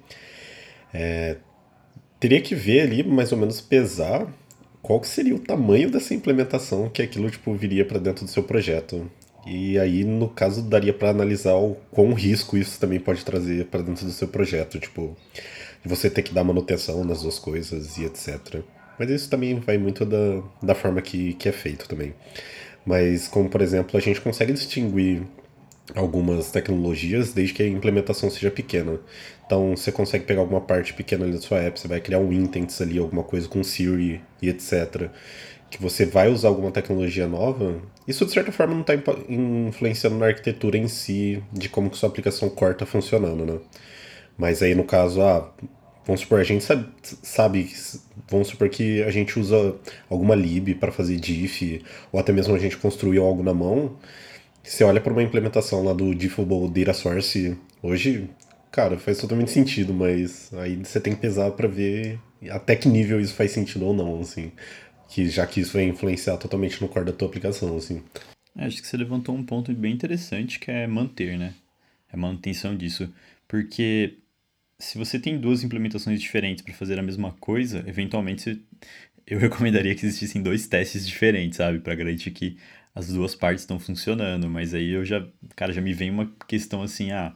é, 0.94 1.38
teria 2.20 2.42
que 2.42 2.54
ver 2.56 2.82
ali, 2.82 3.04
mais 3.04 3.32
ou 3.32 3.38
menos, 3.38 3.60
pesar 3.60 4.28
qual 4.84 5.00
que 5.00 5.08
seria 5.08 5.34
o 5.34 5.40
tamanho 5.40 5.90
dessa 5.90 6.14
implementação 6.14 6.90
que 6.90 7.02
aquilo 7.02 7.32
tipo 7.32 7.54
viria 7.56 7.86
para 7.86 7.98
dentro 7.98 8.26
do 8.26 8.30
seu 8.30 8.44
projeto. 8.44 9.10
E 9.46 9.78
aí, 9.78 10.04
no 10.04 10.30
caso, 10.30 10.62
daria 10.62 10.94
para 10.94 11.10
analisar 11.10 11.56
o 11.56 11.76
quão 11.92 12.14
risco 12.14 12.58
isso 12.58 12.80
também 12.80 13.00
pode 13.00 13.26
trazer 13.26 13.66
para 13.66 13.82
dentro 13.82 14.06
do 14.06 14.12
seu 14.12 14.28
projeto, 14.28 14.80
tipo, 14.80 15.18
você 15.84 16.10
ter 16.10 16.22
que 16.22 16.34
dar 16.34 16.44
manutenção 16.44 17.04
nas 17.04 17.22
duas 17.22 17.40
coisas 17.40 17.98
e 17.98 18.06
etc. 18.06 18.62
Mas 18.98 19.10
isso 19.10 19.30
também 19.30 19.60
vai 19.60 19.78
muito 19.78 20.06
da, 20.06 20.42
da 20.62 20.76
forma 20.76 21.02
que, 21.02 21.34
que 21.34 21.50
é 21.50 21.52
feito 21.52 21.88
também. 21.90 22.14
Mas, 22.86 23.28
como 23.28 23.50
por 23.50 23.62
exemplo, 23.62 23.98
a 23.98 24.02
gente 24.02 24.22
consegue 24.22 24.54
distinguir 24.54 25.24
algumas 25.96 26.50
tecnologias 26.50 27.34
desde 27.34 27.54
que 27.54 27.64
a 27.64 27.68
implementação 27.68 28.30
seja 28.30 28.50
pequena. 28.50 29.00
Então 29.46 29.76
você 29.76 29.92
consegue 29.92 30.26
pegar 30.26 30.42
alguma 30.42 30.62
parte 30.62 30.94
pequena 30.94 31.26
ali 31.26 31.34
da 31.34 31.42
sua 31.42 31.60
app, 31.60 31.80
você 31.80 31.88
vai 31.88 32.00
criar 32.00 32.20
um 32.20 32.32
intents 32.32 32.82
ali, 32.82 32.98
alguma 32.98 33.24
coisa 33.24 33.48
com 33.48 33.64
Siri 33.64 34.22
e 34.42 34.50
etc. 34.50 35.10
Que 35.74 35.82
você 35.82 36.06
vai 36.06 36.30
usar 36.30 36.50
alguma 36.50 36.70
tecnologia 36.70 37.28
nova. 37.28 37.82
Isso 38.08 38.24
de 38.28 38.32
certa 38.32 38.52
forma 38.52 38.76
não 38.76 38.82
está 38.82 38.94
influenciando 39.28 40.16
na 40.20 40.28
arquitetura 40.28 40.78
em 40.78 40.88
si 40.88 41.42
de 41.52 41.68
como 41.68 41.90
que 41.90 41.98
sua 41.98 42.10
aplicação 42.10 42.48
core 42.48 42.74
está 42.74 42.86
funcionando, 42.86 43.44
né? 43.44 43.60
Mas 44.38 44.62
aí 44.62 44.76
no 44.76 44.84
caso, 44.84 45.20
ah, 45.24 45.52
vamos 46.06 46.22
supor, 46.22 46.40
a 46.40 46.44
gente 46.44 46.64
sabe, 46.64 46.86
sabe 47.02 47.74
vamos 48.30 48.50
supor 48.50 48.70
que 48.70 49.02
a 49.02 49.10
gente 49.10 49.40
usa 49.40 49.76
alguma 50.08 50.36
lib 50.36 50.76
para 50.76 50.92
fazer 50.92 51.16
diff, 51.16 51.84
ou 52.12 52.20
até 52.20 52.32
mesmo 52.32 52.54
a 52.54 52.60
gente 52.60 52.78
construiu 52.78 53.24
algo 53.24 53.42
na 53.42 53.54
mão. 53.54 53.98
Você 54.64 54.84
olha 54.84 55.02
para 55.02 55.12
uma 55.12 55.24
implementação 55.24 55.84
lá 55.84 55.92
do 55.92 56.14
Diffable 56.14 56.70
Data 56.70 56.94
Source 56.94 57.58
hoje, 57.82 58.30
cara, 58.72 58.96
faz 59.00 59.18
totalmente 59.18 59.50
sentido, 59.50 59.92
mas 59.92 60.54
aí 60.54 60.76
você 60.76 61.00
tem 61.00 61.16
que 61.16 61.22
pesar 61.22 61.50
para 61.50 61.68
ver 61.68 62.20
até 62.50 62.76
que 62.76 62.88
nível 62.88 63.20
isso 63.20 63.34
faz 63.34 63.52
sentido 63.52 63.86
ou 63.86 63.94
não, 63.94 64.22
assim. 64.22 64.52
Que 65.14 65.30
já 65.30 65.46
que 65.46 65.60
isso 65.60 65.74
vai 65.74 65.84
influenciar 65.84 66.38
totalmente 66.38 66.82
no 66.82 66.88
core 66.88 67.06
da 67.06 67.12
tua 67.12 67.28
aplicação, 67.28 67.76
assim. 67.78 68.02
É, 68.56 68.66
acho 68.66 68.82
que 68.82 68.88
você 68.88 68.98
levantou 68.98 69.36
um 69.36 69.44
ponto 69.44 69.74
bem 69.74 69.94
interessante 69.94 70.60
que 70.60 70.72
é 70.72 70.88
manter, 70.88 71.38
né? 71.38 71.54
É 72.12 72.16
a 72.16 72.18
manutenção 72.18 72.76
disso. 72.76 73.14
Porque 73.48 74.18
se 74.80 74.98
você 74.98 75.20
tem 75.20 75.40
duas 75.40 75.64
implementações 75.64 76.20
diferentes 76.22 76.64
para 76.64 76.74
fazer 76.74 76.98
a 76.98 77.04
mesma 77.04 77.32
coisa, 77.40 77.84
eventualmente 77.88 78.62
eu 79.28 79.38
recomendaria 79.40 79.94
que 79.94 80.06
existissem 80.06 80.42
dois 80.42 80.68
testes 80.68 81.06
diferentes, 81.06 81.58
sabe? 81.58 81.80
para 81.80 81.96
garantir 81.96 82.32
que 82.32 82.58
as 82.96 83.08
duas 83.08 83.36
partes 83.36 83.64
estão 83.64 83.80
funcionando. 83.80 84.50
Mas 84.50 84.74
aí 84.74 84.90
eu 84.92 85.06
já, 85.06 85.28
cara, 85.56 85.72
já 85.72 85.82
me 85.82 85.94
vem 85.94 86.10
uma 86.10 86.32
questão 86.48 86.82
assim, 86.82 87.12
ah, 87.12 87.36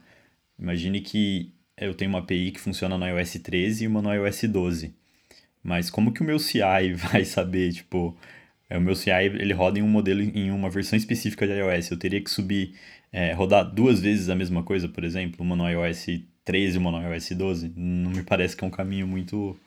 Imagine 0.60 1.02
que 1.02 1.54
eu 1.78 1.94
tenho 1.94 2.10
uma 2.10 2.20
API 2.20 2.52
que 2.52 2.60
funciona 2.60 2.98
no 2.98 3.08
iOS 3.08 3.34
13 3.34 3.84
e 3.84 3.88
uma 3.88 4.02
no 4.02 4.14
iOS 4.14 4.44
12. 4.46 4.96
Mas 5.68 5.90
como 5.90 6.14
que 6.14 6.22
o 6.22 6.24
meu 6.24 6.40
CI 6.40 6.94
vai 6.96 7.26
saber, 7.26 7.74
tipo, 7.74 8.18
é, 8.70 8.78
o 8.78 8.82
meu 8.82 8.96
CI 8.96 9.12
ele 9.12 9.54
roda 9.54 9.78
em 9.78 9.82
um 9.82 9.88
modelo, 9.88 10.22
em 10.22 10.50
uma 10.50 10.70
versão 10.70 10.98
específica 10.98 11.46
de 11.46 11.52
iOS. 11.52 11.92
Eu 11.92 11.98
teria 12.00 12.22
que 12.22 12.32
subir, 12.32 12.74
é, 13.12 13.34
rodar 13.34 13.70
duas 13.70 14.00
vezes 14.00 14.30
a 14.30 14.36
mesma 14.36 14.64
coisa, 14.64 14.88
por 14.88 15.04
exemplo, 15.04 15.44
uma 15.44 15.58
no 15.58 15.70
iOS 15.70 16.22
13 16.46 16.76
e 16.76 16.80
uma 16.80 16.90
no 16.90 17.14
iOS 17.14 17.32
12. 17.32 17.74
Não 17.76 18.12
me 18.12 18.24
parece 18.24 18.56
que 18.56 18.64
é 18.64 18.68
um 18.68 18.72
caminho 18.72 19.06
muito, 19.06 19.60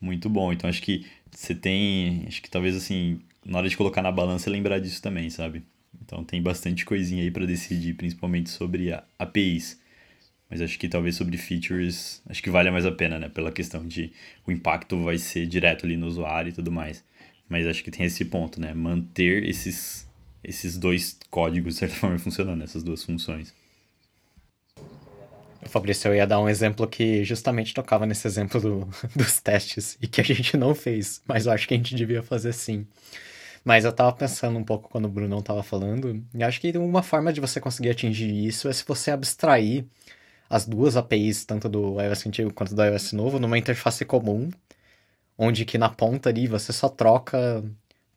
muito 0.00 0.30
bom. 0.30 0.50
Então 0.50 0.68
acho 0.70 0.80
que 0.80 1.06
você 1.30 1.54
tem, 1.54 2.24
acho 2.26 2.40
que 2.40 2.48
talvez 2.50 2.74
assim, 2.74 3.20
na 3.44 3.58
hora 3.58 3.68
de 3.68 3.76
colocar 3.76 4.00
na 4.00 4.10
balança, 4.10 4.48
lembrar 4.48 4.78
disso 4.78 5.02
também, 5.02 5.28
sabe? 5.28 5.62
Então 6.02 6.24
tem 6.24 6.40
bastante 6.42 6.86
coisinha 6.86 7.22
aí 7.22 7.30
para 7.30 7.44
decidir, 7.44 7.94
principalmente 7.94 8.48
sobre 8.48 8.92
APIs. 9.18 9.78
Mas 10.54 10.62
acho 10.62 10.78
que 10.78 10.88
talvez 10.88 11.16
sobre 11.16 11.36
features, 11.36 12.22
acho 12.28 12.40
que 12.40 12.48
vale 12.48 12.70
mais 12.70 12.86
a 12.86 12.92
pena, 12.92 13.18
né? 13.18 13.28
Pela 13.28 13.50
questão 13.50 13.84
de 13.84 14.12
o 14.46 14.52
impacto 14.52 15.02
vai 15.02 15.18
ser 15.18 15.48
direto 15.48 15.84
ali 15.84 15.96
no 15.96 16.06
usuário 16.06 16.50
e 16.50 16.52
tudo 16.52 16.70
mais. 16.70 17.02
Mas 17.48 17.66
acho 17.66 17.82
que 17.82 17.90
tem 17.90 18.06
esse 18.06 18.24
ponto, 18.24 18.60
né? 18.60 18.72
Manter 18.72 19.42
esses, 19.42 20.08
esses 20.44 20.78
dois 20.78 21.18
códigos, 21.28 21.74
de 21.74 21.80
certa 21.80 21.96
forma, 21.98 22.16
funcionando, 22.20 22.62
essas 22.62 22.84
duas 22.84 23.02
funções. 23.02 23.52
Fabrício, 25.64 26.06
eu 26.06 26.14
ia 26.14 26.24
dar 26.24 26.38
um 26.38 26.48
exemplo 26.48 26.86
que 26.86 27.24
justamente 27.24 27.74
tocava 27.74 28.06
nesse 28.06 28.24
exemplo 28.28 28.60
do, 28.60 28.88
dos 29.16 29.40
testes 29.40 29.98
e 30.00 30.06
que 30.06 30.20
a 30.20 30.24
gente 30.24 30.56
não 30.56 30.72
fez, 30.72 31.20
mas 31.26 31.46
eu 31.46 31.52
acho 31.52 31.66
que 31.66 31.74
a 31.74 31.76
gente 31.76 31.96
devia 31.96 32.22
fazer 32.22 32.52
sim. 32.52 32.86
Mas 33.64 33.84
eu 33.84 33.92
tava 33.92 34.12
pensando 34.12 34.56
um 34.56 34.62
pouco 34.62 34.88
quando 34.88 35.06
o 35.06 35.08
Bruno 35.08 35.42
tava 35.42 35.64
falando, 35.64 36.24
e 36.32 36.44
acho 36.44 36.60
que 36.60 36.78
uma 36.78 37.02
forma 37.02 37.32
de 37.32 37.40
você 37.40 37.60
conseguir 37.60 37.90
atingir 37.90 38.46
isso 38.46 38.68
é 38.68 38.72
se 38.72 38.84
você 38.86 39.10
abstrair 39.10 39.84
as 40.48 40.66
duas 40.66 40.96
APIs, 40.96 41.44
tanto 41.44 41.68
do 41.68 42.00
iOS 42.00 42.26
antigo 42.26 42.52
quanto 42.52 42.74
do 42.74 42.84
iOS 42.84 43.12
novo, 43.12 43.38
numa 43.38 43.58
interface 43.58 44.04
comum, 44.04 44.50
onde 45.38 45.64
que 45.64 45.78
na 45.78 45.88
ponta 45.88 46.28
ali 46.28 46.46
você 46.46 46.72
só 46.72 46.88
troca 46.88 47.64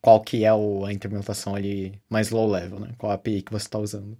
qual 0.00 0.20
que 0.20 0.44
é 0.44 0.52
o, 0.52 0.84
a 0.84 0.92
implementação 0.92 1.54
ali 1.54 2.00
mais 2.08 2.30
low 2.30 2.48
level, 2.48 2.80
né? 2.80 2.90
Qual 2.98 3.10
API 3.12 3.42
que 3.42 3.52
você 3.52 3.66
está 3.66 3.78
usando. 3.78 4.16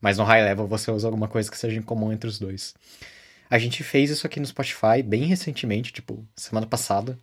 Mas 0.00 0.18
no 0.18 0.24
high 0.24 0.42
level 0.42 0.66
você 0.66 0.90
usa 0.90 1.06
alguma 1.06 1.28
coisa 1.28 1.50
que 1.50 1.56
seja 1.56 1.78
em 1.78 1.82
comum 1.82 2.12
entre 2.12 2.28
os 2.28 2.38
dois. 2.38 2.74
A 3.48 3.58
gente 3.58 3.84
fez 3.84 4.10
isso 4.10 4.26
aqui 4.26 4.40
no 4.40 4.46
Spotify 4.46 5.02
bem 5.04 5.24
recentemente, 5.24 5.92
tipo, 5.92 6.26
semana 6.34 6.66
passada, 6.66 7.18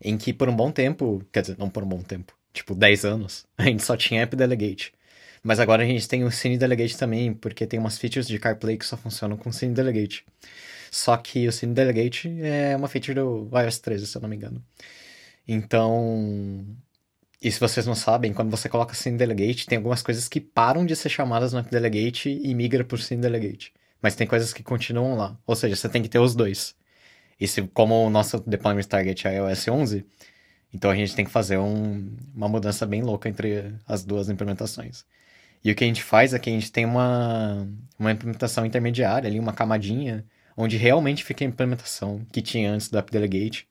em 0.00 0.16
que 0.16 0.32
por 0.32 0.48
um 0.48 0.54
bom 0.54 0.70
tempo, 0.70 1.22
quer 1.32 1.40
dizer, 1.40 1.58
não 1.58 1.68
por 1.68 1.82
um 1.82 1.88
bom 1.88 2.00
tempo, 2.00 2.32
tipo 2.52 2.74
10 2.74 3.04
anos, 3.04 3.46
a 3.58 3.64
gente 3.64 3.82
só 3.82 3.96
tinha 3.96 4.22
App 4.22 4.36
Delegate. 4.36 4.92
Mas 5.46 5.60
agora 5.60 5.84
a 5.84 5.86
gente 5.86 6.08
tem 6.08 6.24
o 6.24 6.30
Cine 6.32 6.58
Delegate 6.58 6.98
também, 6.98 7.32
porque 7.32 7.68
tem 7.68 7.78
umas 7.78 7.96
features 7.96 8.26
de 8.26 8.36
CarPlay 8.36 8.76
que 8.76 8.84
só 8.84 8.96
funcionam 8.96 9.36
com 9.36 9.52
Cine 9.52 9.72
Delegate. 9.72 10.26
Só 10.90 11.16
que 11.16 11.46
o 11.46 11.52
Cine 11.52 11.72
Delegate 11.72 12.28
é 12.42 12.76
uma 12.76 12.88
feature 12.88 13.14
do 13.14 13.48
iOS 13.56 13.78
13, 13.78 14.08
se 14.08 14.16
eu 14.16 14.22
não 14.22 14.28
me 14.28 14.34
engano. 14.34 14.60
Então, 15.46 16.66
e 17.40 17.48
se 17.52 17.60
vocês 17.60 17.86
não 17.86 17.94
sabem, 17.94 18.32
quando 18.32 18.50
você 18.50 18.68
coloca 18.68 18.92
Cine 18.94 19.16
Delegate, 19.16 19.66
tem 19.66 19.76
algumas 19.76 20.02
coisas 20.02 20.26
que 20.26 20.40
param 20.40 20.84
de 20.84 20.96
ser 20.96 21.10
chamadas 21.10 21.52
no 21.52 21.62
Delegate 21.62 22.28
e 22.28 22.52
migra 22.52 22.82
por 22.82 22.98
Cine 22.98 23.22
Delegate. 23.22 23.72
Mas 24.02 24.16
tem 24.16 24.26
coisas 24.26 24.52
que 24.52 24.64
continuam 24.64 25.16
lá. 25.16 25.38
Ou 25.46 25.54
seja, 25.54 25.76
você 25.76 25.88
tem 25.88 26.02
que 26.02 26.08
ter 26.08 26.18
os 26.18 26.34
dois. 26.34 26.74
E 27.38 27.46
se, 27.46 27.62
como 27.68 28.04
o 28.04 28.10
nosso 28.10 28.40
deployment 28.40 28.82
target 28.82 29.28
é 29.28 29.36
iOS 29.36 29.68
11, 29.68 30.04
então 30.74 30.90
a 30.90 30.96
gente 30.96 31.14
tem 31.14 31.24
que 31.24 31.30
fazer 31.30 31.56
um, 31.56 32.16
uma 32.34 32.48
mudança 32.48 32.84
bem 32.84 33.00
louca 33.02 33.28
entre 33.28 33.72
as 33.86 34.04
duas 34.04 34.28
implementações. 34.28 35.04
E 35.66 35.70
o 35.72 35.74
que 35.74 35.82
a 35.82 35.86
gente 35.88 36.00
faz 36.00 36.32
é 36.32 36.38
que 36.38 36.48
a 36.48 36.52
gente 36.52 36.70
tem 36.70 36.84
uma, 36.84 37.68
uma 37.98 38.12
implementação 38.12 38.64
intermediária 38.64 39.28
ali, 39.28 39.40
uma 39.40 39.52
camadinha, 39.52 40.24
onde 40.56 40.76
realmente 40.76 41.24
fica 41.24 41.44
a 41.44 41.48
implementação 41.48 42.24
que 42.30 42.40
tinha 42.40 42.70
antes 42.70 42.88
do 42.88 42.96
App 42.96 43.10
Delegate. 43.10 43.66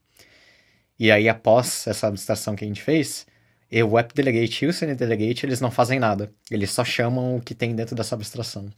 E 0.99 1.09
aí, 1.09 1.29
após 1.29 1.87
essa 1.87 2.07
abstração 2.07 2.53
que 2.53 2.65
a 2.65 2.67
gente 2.67 2.81
fez, 2.81 3.25
o 3.89 3.97
App 3.97 4.13
Delegate 4.13 4.65
e 4.65 4.67
o 4.67 4.73
CN 4.73 4.93
Delegate, 4.93 5.45
eles 5.45 5.61
não 5.61 5.71
fazem 5.71 5.97
nada. 5.97 6.29
Eles 6.51 6.69
só 6.69 6.83
chamam 6.83 7.37
o 7.37 7.41
que 7.41 7.55
tem 7.55 7.73
dentro 7.73 7.95
dessa 7.95 8.13
abstração. 8.13 8.69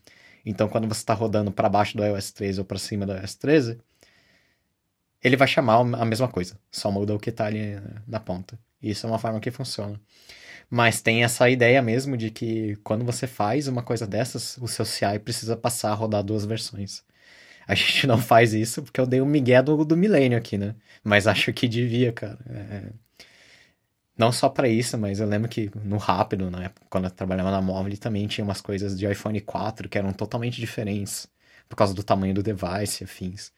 Então, 0.46 0.70
quando 0.70 0.88
você 0.88 1.00
está 1.00 1.16
rodando 1.16 1.52
para 1.52 1.68
baixo 1.68 1.98
do 1.98 2.06
iOS 2.06 2.32
13 2.34 2.60
ou 2.60 2.66
para 2.66 2.78
cima 2.78 3.04
do 3.04 3.18
iOS 3.18 3.34
13, 3.34 3.80
ele 5.24 5.36
vai 5.36 5.48
chamar 5.48 5.80
a 5.80 6.06
mesma 6.06 6.28
coisa, 6.28 6.56
só 6.70 6.92
muda 6.92 7.16
o 7.16 7.20
que 7.20 7.32
está 7.32 7.48
ali 7.48 7.82
na 8.06 8.20
ponta. 8.20 8.60
Isso 8.80 9.08
é 9.08 9.10
uma 9.10 9.18
forma 9.18 9.40
que 9.40 9.50
funciona. 9.50 10.00
Mas 10.70 11.02
tem 11.02 11.24
essa 11.24 11.50
ideia 11.50 11.82
mesmo 11.82 12.18
de 12.18 12.30
que 12.30 12.76
quando 12.84 13.06
você 13.06 13.26
faz 13.28 13.68
uma 13.68 13.82
coisa 13.84 14.06
dessas, 14.06 14.58
o 14.58 14.68
seu 14.68 14.86
CI 14.86 15.20
precisa 15.24 15.56
passar 15.56 15.92
a 15.92 15.94
rodar 15.94 16.24
duas 16.24 16.46
versões. 16.46 17.04
A 17.68 17.76
gente 17.76 18.08
não 18.08 18.18
faz 18.20 18.54
isso 18.54 18.84
porque 18.84 19.00
eu 19.00 19.08
dei 19.08 19.22
um 19.22 19.26
migué 19.26 19.62
do, 19.62 19.86
do 19.86 19.98
milênio 19.98 20.38
aqui, 20.38 20.58
né? 20.58 20.76
Mas 21.04 21.28
acho 21.28 21.54
que 21.54 21.68
devia, 21.68 22.12
cara. 22.14 22.40
É... 22.50 22.92
Não 24.18 24.32
só 24.32 24.50
para 24.50 24.68
isso, 24.68 24.98
mas 24.98 25.20
eu 25.20 25.28
lembro 25.28 25.48
que 25.48 25.70
no 25.84 25.98
Rápido, 25.98 26.46
época, 26.60 26.88
quando 26.90 27.06
eu 27.06 27.12
trabalhava 27.12 27.52
na 27.52 27.62
móvel, 27.62 27.96
também 27.98 28.28
tinha 28.28 28.44
umas 28.44 28.62
coisas 28.62 28.98
de 28.98 29.06
iPhone 29.10 29.40
4 29.42 29.88
que 29.88 29.98
eram 29.98 30.12
totalmente 30.12 30.60
diferentes 30.60 31.28
por 31.70 31.76
causa 31.76 31.94
do 31.94 32.04
tamanho 32.04 32.34
do 32.34 32.42
device 32.44 33.04
e 33.04 33.06
afins. 33.06 33.52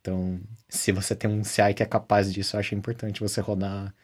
Então, 0.00 0.40
se 0.68 0.92
você 0.92 1.14
tem 1.14 1.30
um 1.30 1.44
CI 1.44 1.74
que 1.74 1.82
é 1.82 1.86
capaz 1.86 2.32
disso, 2.32 2.56
eu 2.56 2.60
acho 2.60 2.74
importante 2.74 3.20
você 3.20 3.40
rodar 3.40 3.94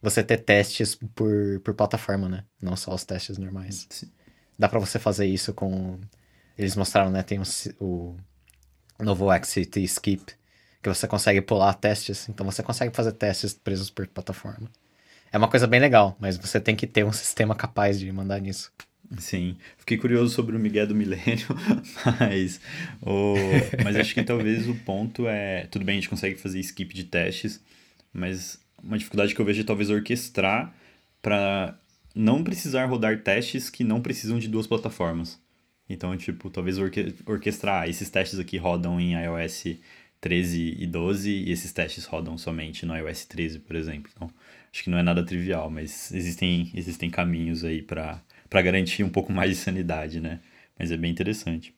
você 0.00 0.22
ter 0.22 0.38
testes 0.38 0.94
por, 1.14 1.60
por 1.60 1.74
plataforma, 1.74 2.28
né? 2.28 2.44
Não 2.60 2.76
só 2.76 2.94
os 2.94 3.04
testes 3.04 3.38
normais. 3.38 3.86
Sim. 3.90 4.10
Dá 4.58 4.68
para 4.68 4.78
você 4.78 4.98
fazer 4.98 5.26
isso 5.26 5.52
com. 5.52 5.98
Eles 6.56 6.76
mostraram, 6.76 7.10
né? 7.10 7.22
Tem 7.22 7.38
o, 7.78 8.16
o 8.98 9.04
novo 9.04 9.32
Exit 9.32 9.82
Skip, 9.84 10.32
que 10.82 10.88
você 10.88 11.06
consegue 11.06 11.40
pular 11.40 11.74
testes. 11.74 12.28
Então 12.28 12.44
você 12.44 12.62
consegue 12.62 12.94
fazer 12.94 13.12
testes 13.12 13.54
presos 13.54 13.90
por 13.90 14.06
plataforma. 14.06 14.70
É 15.32 15.38
uma 15.38 15.48
coisa 15.48 15.66
bem 15.66 15.80
legal, 15.80 16.16
mas 16.18 16.36
você 16.36 16.60
tem 16.60 16.74
que 16.74 16.86
ter 16.86 17.04
um 17.04 17.12
sistema 17.12 17.54
capaz 17.54 17.98
de 17.98 18.10
mandar 18.10 18.40
nisso. 18.40 18.72
Sim, 19.18 19.56
fiquei 19.76 19.96
curioso 19.96 20.32
sobre 20.32 20.54
o 20.54 20.58
Miguel 20.58 20.86
do 20.86 20.94
Milênio, 20.94 21.46
mas, 22.20 22.60
o, 23.02 23.34
mas 23.82 23.96
acho 23.96 24.14
que 24.14 24.22
talvez 24.22 24.68
o 24.68 24.74
ponto 24.74 25.26
é. 25.26 25.66
Tudo 25.66 25.84
bem, 25.84 25.94
a 25.94 26.00
gente 26.00 26.08
consegue 26.08 26.36
fazer 26.36 26.60
skip 26.60 26.94
de 26.94 27.04
testes, 27.04 27.60
mas 28.12 28.60
uma 28.82 28.98
dificuldade 28.98 29.34
que 29.34 29.40
eu 29.40 29.44
vejo 29.44 29.60
é 29.60 29.64
talvez 29.64 29.90
orquestrar 29.90 30.74
para 31.22 31.78
não 32.14 32.42
precisar 32.42 32.86
rodar 32.86 33.22
testes 33.22 33.70
que 33.70 33.84
não 33.84 34.00
precisam 34.00 34.38
de 34.38 34.48
duas 34.48 34.66
plataformas. 34.66 35.40
Então, 35.88 36.16
tipo, 36.16 36.50
talvez 36.50 36.78
orque 36.78 37.14
orquestrar, 37.26 37.88
esses 37.88 38.08
testes 38.08 38.38
aqui 38.38 38.56
rodam 38.56 39.00
em 39.00 39.14
iOS 39.14 39.76
13 40.20 40.76
e 40.78 40.86
12 40.86 41.30
e 41.30 41.50
esses 41.50 41.72
testes 41.72 42.04
rodam 42.04 42.38
somente 42.38 42.86
no 42.86 42.96
iOS 42.96 43.24
13, 43.24 43.58
por 43.60 43.74
exemplo. 43.74 44.10
Então, 44.14 44.30
acho 44.72 44.84
que 44.84 44.90
não 44.90 44.98
é 44.98 45.02
nada 45.02 45.24
trivial, 45.24 45.70
mas 45.70 46.12
existem, 46.12 46.70
existem 46.74 47.10
caminhos 47.10 47.64
aí 47.64 47.82
para 47.82 48.22
garantir 48.52 49.02
um 49.02 49.10
pouco 49.10 49.32
mais 49.32 49.50
de 49.50 49.56
sanidade, 49.56 50.20
né? 50.20 50.40
Mas 50.78 50.90
é 50.90 50.96
bem 50.96 51.10
interessante. 51.10 51.74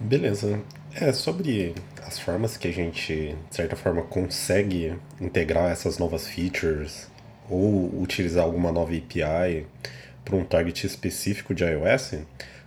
Beleza. 0.00 0.60
É, 0.94 1.12
sobre 1.12 1.74
as 2.04 2.18
formas 2.18 2.56
que 2.56 2.68
a 2.68 2.72
gente, 2.72 3.36
de 3.50 3.56
certa 3.56 3.76
forma, 3.76 4.02
consegue 4.02 4.94
integrar 5.20 5.70
essas 5.70 5.98
novas 5.98 6.26
features 6.26 7.08
ou 7.50 8.00
utilizar 8.00 8.44
alguma 8.44 8.70
nova 8.70 8.92
API 8.92 9.66
para 10.24 10.36
um 10.36 10.44
target 10.44 10.86
específico 10.86 11.54
de 11.54 11.64
iOS, 11.64 12.14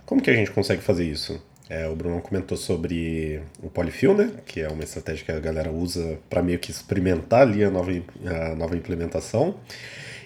como 0.06 0.22
que 0.22 0.30
a 0.30 0.34
gente 0.34 0.52
consegue 0.52 0.82
fazer 0.82 1.06
isso? 1.06 1.42
É, 1.70 1.88
o 1.88 1.96
Bruno 1.96 2.22
comentou 2.22 2.58
sobre 2.58 3.42
o 3.64 3.70
polyfill, 3.70 4.14
né? 4.14 4.32
Que 4.46 4.60
é 4.60 4.68
uma 4.68 4.84
estratégia 4.84 5.24
que 5.24 5.32
a 5.32 5.40
galera 5.40 5.72
usa 5.72 6.20
para 6.30 6.42
meio 6.42 6.60
que 6.60 6.70
experimentar 6.70 7.44
ali 7.44 7.64
a 7.64 7.72
nova, 7.72 7.92
a 8.26 8.56
nova 8.56 8.76
implementação. 8.76 9.56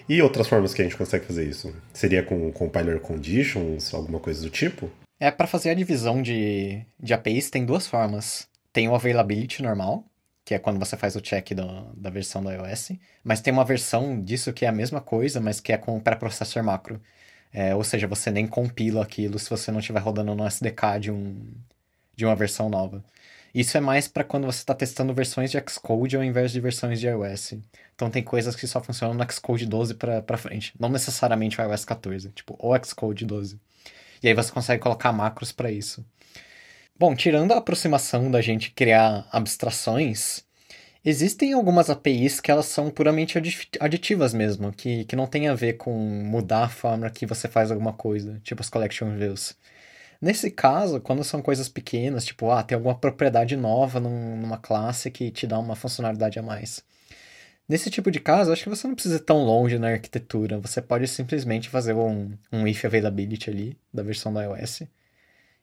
E 0.08 0.20
outras 0.20 0.48
formas 0.48 0.74
que 0.74 0.82
a 0.82 0.84
gente 0.84 0.96
consegue 0.96 1.24
fazer 1.24 1.44
isso? 1.44 1.72
Seria 1.92 2.22
com 2.22 2.50
compiler 2.50 2.98
conditions, 2.98 3.94
alguma 3.94 4.18
coisa 4.18 4.42
do 4.42 4.50
tipo? 4.50 4.90
É, 5.18 5.30
para 5.30 5.46
fazer 5.46 5.70
a 5.70 5.74
divisão 5.74 6.20
de, 6.22 6.84
de 7.00 7.14
APIs 7.14 7.50
tem 7.50 7.64
duas 7.64 7.86
formas. 7.86 8.48
Tem 8.72 8.88
o 8.88 8.94
availability 8.94 9.62
normal, 9.62 10.04
que 10.44 10.54
é 10.54 10.58
quando 10.58 10.78
você 10.78 10.96
faz 10.96 11.16
o 11.16 11.20
check 11.20 11.54
do, 11.54 11.66
da 11.94 12.10
versão 12.10 12.42
do 12.42 12.50
iOS, 12.50 12.92
mas 13.24 13.40
tem 13.40 13.52
uma 13.52 13.64
versão 13.64 14.20
disso 14.22 14.52
que 14.52 14.64
é 14.66 14.68
a 14.68 14.72
mesma 14.72 15.00
coisa, 15.00 15.40
mas 15.40 15.60
que 15.60 15.72
é 15.72 15.78
com 15.78 15.96
o 15.96 16.00
pré-processor 16.00 16.62
macro. 16.62 17.00
É, 17.52 17.74
ou 17.74 17.82
seja, 17.82 18.06
você 18.06 18.30
nem 18.30 18.46
compila 18.46 19.02
aquilo 19.02 19.38
se 19.38 19.48
você 19.48 19.72
não 19.72 19.80
estiver 19.80 20.00
rodando 20.00 20.34
no 20.34 20.46
SDK 20.46 21.00
de, 21.00 21.10
um, 21.10 21.52
de 22.14 22.26
uma 22.26 22.36
versão 22.36 22.68
nova. 22.68 23.02
Isso 23.54 23.76
é 23.78 23.80
mais 23.80 24.06
para 24.06 24.24
quando 24.24 24.44
você 24.44 24.58
está 24.58 24.74
testando 24.74 25.14
versões 25.14 25.50
de 25.50 25.58
Xcode 25.66 26.16
ao 26.16 26.22
invés 26.22 26.52
de 26.52 26.60
versões 26.60 27.00
de 27.00 27.06
iOS. 27.06 27.54
Então 27.94 28.10
tem 28.10 28.22
coisas 28.22 28.54
que 28.54 28.66
só 28.66 28.82
funcionam 28.82 29.14
no 29.14 29.32
Xcode 29.32 29.64
12 29.66 29.94
para 29.94 30.36
frente, 30.36 30.74
não 30.78 30.90
necessariamente 30.90 31.58
o 31.58 31.64
iOS 31.64 31.84
14, 31.86 32.30
tipo 32.30 32.54
o 32.60 32.84
Xcode 32.84 33.24
12. 33.24 33.58
E 34.22 34.28
aí 34.28 34.34
você 34.34 34.50
consegue 34.52 34.82
colocar 34.82 35.12
macros 35.12 35.52
para 35.52 35.70
isso. 35.70 36.04
Bom, 36.98 37.14
tirando 37.14 37.52
a 37.52 37.58
aproximação 37.58 38.30
da 38.30 38.40
gente 38.40 38.70
criar 38.70 39.28
abstrações, 39.30 40.44
existem 41.04 41.52
algumas 41.52 41.90
APIs 41.90 42.40
que 42.40 42.50
elas 42.50 42.66
são 42.66 42.90
puramente 42.90 43.38
aditivas 43.80 44.32
mesmo, 44.32 44.72
que, 44.72 45.04
que 45.04 45.14
não 45.14 45.26
tem 45.26 45.48
a 45.48 45.54
ver 45.54 45.74
com 45.74 45.92
mudar 45.92 46.64
a 46.64 46.68
forma 46.68 47.10
que 47.10 47.26
você 47.26 47.48
faz 47.48 47.70
alguma 47.70 47.92
coisa, 47.92 48.40
tipo 48.42 48.62
as 48.62 48.70
collection 48.70 49.14
views. 49.16 49.54
Nesse 50.20 50.50
caso, 50.50 51.00
quando 51.00 51.22
são 51.22 51.42
coisas 51.42 51.68
pequenas, 51.68 52.24
tipo, 52.24 52.50
ah, 52.50 52.62
tem 52.62 52.74
alguma 52.76 52.98
propriedade 52.98 53.56
nova 53.56 54.00
num, 54.00 54.36
numa 54.36 54.56
classe 54.58 55.10
que 55.10 55.30
te 55.30 55.46
dá 55.46 55.58
uma 55.58 55.76
funcionalidade 55.76 56.38
a 56.38 56.42
mais. 56.42 56.82
Nesse 57.68 57.90
tipo 57.90 58.10
de 58.10 58.20
caso, 58.20 58.52
acho 58.52 58.62
que 58.62 58.68
você 58.68 58.86
não 58.86 58.94
precisa 58.94 59.16
ir 59.16 59.20
tão 59.20 59.44
longe 59.44 59.78
na 59.78 59.88
arquitetura. 59.88 60.58
Você 60.60 60.80
pode 60.80 61.08
simplesmente 61.08 61.68
fazer 61.68 61.94
um, 61.94 62.30
um 62.52 62.66
if 62.66 62.84
availability 62.84 63.50
ali 63.50 63.76
da 63.92 64.02
versão 64.04 64.32
da 64.32 64.42
iOS. 64.44 64.82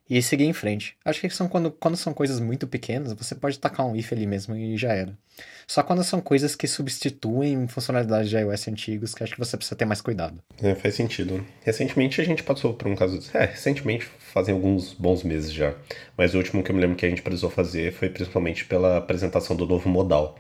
e 0.10 0.22
seguir 0.22 0.44
em 0.44 0.54
frente. 0.54 0.98
Acho 1.06 1.22
que 1.22 1.30
são 1.30 1.48
quando, 1.48 1.72
quando 1.72 1.96
são 1.96 2.14
coisas 2.14 2.40
muito 2.40 2.68
pequenas, 2.68 3.14
você 3.14 3.34
pode 3.34 3.58
tacar 3.58 3.86
um 3.86 3.96
if 3.96 4.12
ali 4.12 4.28
mesmo 4.28 4.54
e 4.56 4.78
já 4.78 4.92
era. 4.94 5.18
Só 5.66 5.82
quando 5.82 6.04
são 6.04 6.20
coisas 6.20 6.56
que 6.56 6.68
substituem 6.68 7.68
funcionalidades 7.70 8.30
de 8.30 8.36
iOS 8.36 8.68
antigos, 8.68 9.16
que 9.16 9.24
acho 9.24 9.34
que 9.34 9.40
você 9.40 9.56
precisa 9.56 9.78
ter 9.78 9.86
mais 9.86 10.02
cuidado. 10.02 10.44
É, 10.62 10.76
faz 10.76 10.96
sentido. 10.96 11.44
Recentemente 11.64 12.20
a 12.20 12.24
gente 12.26 12.44
passou 12.44 12.74
por 12.74 12.88
um 12.90 12.96
caso. 12.96 13.20
É, 13.34 13.46
recentemente 13.46 14.06
fazem 14.20 14.54
alguns 14.54 14.94
bons 14.94 15.24
meses 15.24 15.54
já. 15.54 15.74
Mas 16.18 16.36
o 16.36 16.38
último 16.38 16.62
que 16.62 16.70
eu 16.70 16.76
me 16.76 16.82
lembro 16.82 16.98
que 16.98 17.06
a 17.06 17.10
gente 17.10 17.22
precisou 17.22 17.50
fazer 17.50 17.94
foi 17.94 18.10
principalmente 18.10 18.66
pela 18.66 18.98
apresentação 18.98 19.56
do 19.56 19.66
novo 19.66 19.88
modal, 19.88 20.38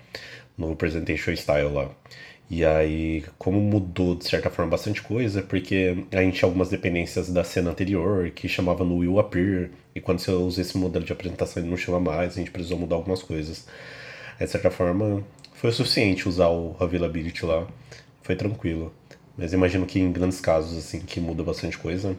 no 0.57 0.75
Presentation 0.75 1.35
Style 1.35 1.69
lá. 1.73 1.89
E 2.49 2.63
aí, 2.63 3.23
como 3.37 3.59
mudou 3.59 4.15
de 4.15 4.25
certa 4.25 4.49
forma 4.49 4.71
bastante 4.71 5.01
coisa, 5.01 5.41
porque 5.41 6.05
a 6.11 6.21
gente 6.21 6.37
tinha 6.37 6.47
algumas 6.47 6.69
dependências 6.69 7.29
da 7.29 7.43
cena 7.43 7.71
anterior 7.71 8.29
que 8.31 8.47
chamava 8.47 8.83
no 8.83 8.97
Will 8.97 9.19
Appear, 9.19 9.69
e 9.95 10.01
quando 10.01 10.19
você 10.19 10.31
usa 10.31 10.61
esse 10.61 10.77
modelo 10.77 11.05
de 11.05 11.11
apresentação 11.11 11.63
ele 11.63 11.69
não 11.69 11.77
chama 11.77 11.99
mais, 11.99 12.33
a 12.33 12.35
gente 12.35 12.51
precisou 12.51 12.77
mudar 12.77 12.95
algumas 12.95 13.23
coisas. 13.23 13.65
De 14.39 14.47
certa 14.47 14.69
forma, 14.69 15.23
foi 15.53 15.69
o 15.69 15.73
suficiente 15.73 16.27
usar 16.27 16.49
o 16.49 16.75
Availability 16.79 17.45
lá, 17.45 17.67
foi 18.21 18.35
tranquilo. 18.35 18.93
Mas 19.37 19.53
imagino 19.53 19.85
que 19.85 19.99
em 19.99 20.11
grandes 20.11 20.39
casos, 20.39 20.77
assim, 20.77 20.99
que 20.99 21.19
muda 21.19 21.43
bastante 21.43 21.77
coisa, 21.77 22.15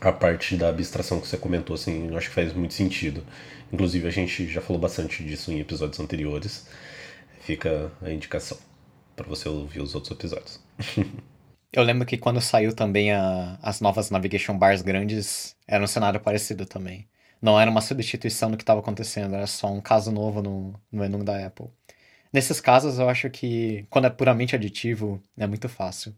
a 0.00 0.10
parte 0.12 0.56
da 0.56 0.70
abstração 0.70 1.20
que 1.20 1.28
você 1.28 1.36
comentou, 1.36 1.74
assim, 1.74 2.08
eu 2.08 2.16
acho 2.16 2.28
que 2.30 2.34
faz 2.34 2.52
muito 2.52 2.74
sentido. 2.74 3.22
Inclusive, 3.72 4.08
a 4.08 4.10
gente 4.10 4.48
já 4.48 4.60
falou 4.60 4.80
bastante 4.80 5.22
disso 5.22 5.52
em 5.52 5.60
episódios 5.60 6.00
anteriores. 6.00 6.66
Fica 7.42 7.90
a 8.00 8.10
indicação 8.10 8.56
para 9.16 9.26
você 9.26 9.48
ouvir 9.48 9.80
os 9.80 9.94
outros 9.94 10.12
episódios. 10.12 10.60
Eu 11.72 11.82
lembro 11.82 12.06
que 12.06 12.18
quando 12.18 12.40
saiu 12.40 12.74
também 12.74 13.12
a, 13.12 13.58
as 13.62 13.80
novas 13.80 14.10
navigation 14.10 14.56
bars 14.56 14.82
grandes, 14.82 15.56
era 15.66 15.82
um 15.82 15.86
cenário 15.86 16.20
parecido 16.20 16.66
também. 16.66 17.08
Não 17.40 17.58
era 17.58 17.70
uma 17.70 17.80
substituição 17.80 18.50
do 18.50 18.56
que 18.56 18.62
estava 18.62 18.80
acontecendo, 18.80 19.34
era 19.34 19.46
só 19.46 19.72
um 19.72 19.80
caso 19.80 20.12
novo 20.12 20.42
no, 20.42 20.80
no 20.92 21.00
menu 21.00 21.24
da 21.24 21.46
Apple. 21.46 21.66
Nesses 22.32 22.60
casos, 22.60 22.98
eu 22.98 23.08
acho 23.08 23.28
que 23.30 23.86
quando 23.90 24.06
é 24.06 24.10
puramente 24.10 24.54
aditivo, 24.54 25.20
é 25.36 25.46
muito 25.46 25.68
fácil. 25.68 26.14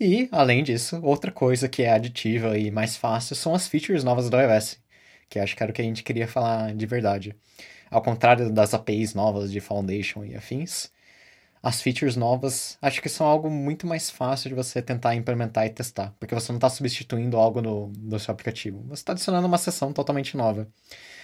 E, 0.00 0.28
além 0.32 0.64
disso, 0.64 1.00
outra 1.02 1.30
coisa 1.30 1.68
que 1.68 1.82
é 1.82 1.92
aditiva 1.92 2.58
e 2.58 2.70
mais 2.70 2.96
fácil 2.96 3.36
são 3.36 3.54
as 3.54 3.68
features 3.68 4.04
novas 4.04 4.30
do 4.30 4.36
iOS, 4.40 4.78
que 5.28 5.38
acho 5.38 5.56
que 5.56 5.62
era 5.62 5.70
o 5.70 5.74
que 5.74 5.82
a 5.82 5.84
gente 5.84 6.02
queria 6.02 6.26
falar 6.28 6.74
de 6.74 6.86
verdade. 6.86 7.36
Ao 7.92 8.00
contrário 8.00 8.50
das 8.50 8.72
APIs 8.72 9.12
novas 9.12 9.52
de 9.52 9.60
Foundation 9.60 10.24
e 10.24 10.34
afins, 10.34 10.90
as 11.62 11.82
features 11.82 12.16
novas, 12.16 12.78
acho 12.80 13.02
que 13.02 13.08
são 13.10 13.26
algo 13.26 13.50
muito 13.50 13.86
mais 13.86 14.08
fácil 14.08 14.48
de 14.48 14.54
você 14.54 14.80
tentar 14.80 15.14
implementar 15.14 15.66
e 15.66 15.70
testar, 15.70 16.14
porque 16.18 16.34
você 16.34 16.50
não 16.50 16.56
está 16.56 16.70
substituindo 16.70 17.36
algo 17.36 17.60
no, 17.60 17.92
no 17.98 18.18
seu 18.18 18.32
aplicativo, 18.32 18.82
você 18.88 19.02
está 19.02 19.12
adicionando 19.12 19.46
uma 19.46 19.58
seção 19.58 19.92
totalmente 19.92 20.38
nova. 20.38 20.62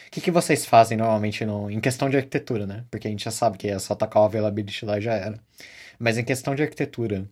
O 0.09 0.11
que, 0.11 0.21
que 0.21 0.31
vocês 0.31 0.67
fazem 0.67 0.99
normalmente 0.99 1.43
no, 1.47 1.71
em 1.71 1.81
questão 1.81 2.11
de 2.11 2.19
arquitetura, 2.19 2.67
né? 2.67 2.85
Porque 2.91 3.09
a 3.09 3.11
gente 3.11 3.25
já 3.25 3.31
sabe 3.31 3.57
que 3.57 3.69
é 3.69 3.79
só 3.79 3.95
tacar 3.95 4.23
o 4.23 4.27
availability 4.27 4.85
lá 4.85 4.99
e 4.99 5.01
já 5.03 5.15
era. 5.15 5.41
Mas 5.99 6.19
em 6.19 6.25
questão 6.25 6.55
de 6.55 6.63
arquitetura, 6.63 7.27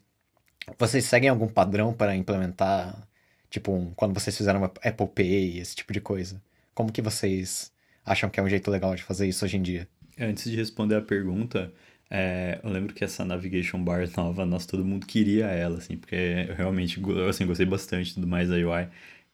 vocês 0.79 1.05
seguem 1.05 1.29
algum 1.29 1.49
padrão 1.49 1.93
para 1.93 2.17
implementar, 2.17 3.07
tipo, 3.51 3.73
um, 3.73 3.93
quando 3.95 4.15
vocês 4.19 4.37
fizeram 4.37 4.61
uma 4.61 4.73
Apple 4.83 5.09
Pay, 5.09 5.59
esse 5.59 5.77
tipo 5.77 5.93
de 5.93 6.01
coisa? 6.01 6.41
Como 6.75 6.93
que 6.93 7.03
vocês 7.03 7.73
acham 8.07 8.31
que 8.31 8.41
é 8.41 8.43
um 8.43 8.49
jeito 8.49 8.71
legal 8.71 8.95
de 8.95 9.03
fazer 9.03 9.27
isso 9.27 9.45
hoje 9.45 9.57
em 9.57 9.63
dia? 9.63 9.89
Antes 10.19 10.51
de 10.51 10.57
responder 10.57 10.95
a 10.95 11.03
pergunta, 11.03 11.73
é, 12.09 12.61
eu 12.63 12.71
lembro 12.71 12.95
que 12.95 13.05
essa 13.05 13.25
navigation 13.25 13.83
bar 13.83 14.09
nova, 14.17 14.47
nós 14.47 14.65
todo 14.65 14.85
mundo 14.85 15.07
queria 15.07 15.47
ela, 15.47 15.79
assim, 15.79 15.97
porque 15.97 16.47
eu 16.49 16.55
realmente 16.55 17.03
assim, 17.29 17.45
gostei 17.47 17.67
bastante 17.67 18.19
do 18.19 18.27
mais 18.27 18.49
da 18.49 18.55
UI. 18.55 18.89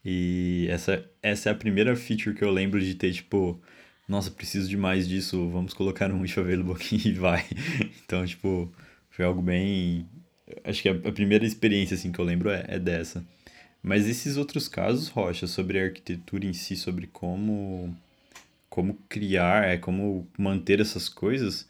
E 0.04 0.66
essa, 0.70 1.04
essa 1.22 1.50
é 1.50 1.52
a 1.52 1.54
primeira 1.54 1.94
feature 1.94 2.34
que 2.34 2.42
eu 2.42 2.50
lembro 2.50 2.80
de 2.80 2.94
ter, 2.94 3.12
tipo, 3.12 3.60
nossa, 4.08 4.30
preciso 4.30 4.68
de 4.68 4.76
mais 4.76 5.08
disso, 5.08 5.48
vamos 5.50 5.74
colocar 5.74 6.10
um 6.10 6.24
if 6.24 6.36
available 6.38 6.74
aqui 6.74 7.00
e 7.08 7.12
vai. 7.12 7.44
Então, 8.04 8.26
tipo, 8.26 8.70
foi 9.10 9.24
algo 9.24 9.40
bem. 9.40 10.06
Acho 10.64 10.82
que 10.82 10.88
a, 10.88 10.92
a 10.92 11.12
primeira 11.12 11.46
experiência, 11.46 11.94
assim, 11.94 12.12
que 12.12 12.18
eu 12.18 12.24
lembro 12.24 12.50
é, 12.50 12.64
é 12.68 12.78
dessa. 12.78 13.24
Mas 13.82 14.06
esses 14.06 14.36
outros 14.36 14.68
casos, 14.68 15.08
Rocha, 15.08 15.46
sobre 15.46 15.80
a 15.80 15.84
arquitetura 15.84 16.46
em 16.46 16.52
si, 16.52 16.76
sobre 16.76 17.06
como, 17.06 17.96
como 18.72 18.94
criar, 19.08 19.68
é, 19.68 19.76
como 19.76 20.26
manter 20.38 20.80
essas 20.80 21.08
coisas 21.08 21.68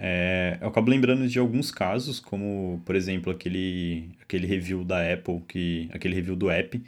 é, 0.00 0.58
eu 0.60 0.68
acabo 0.68 0.88
lembrando 0.90 1.26
de 1.26 1.38
alguns 1.40 1.72
casos, 1.72 2.20
como, 2.20 2.80
por 2.86 2.94
exemplo, 2.94 3.32
aquele, 3.32 4.10
aquele 4.22 4.46
review 4.46 4.84
da 4.84 5.12
Apple, 5.12 5.42
que, 5.48 5.90
aquele 5.92 6.14
review 6.14 6.36
do 6.36 6.48
app, 6.48 6.80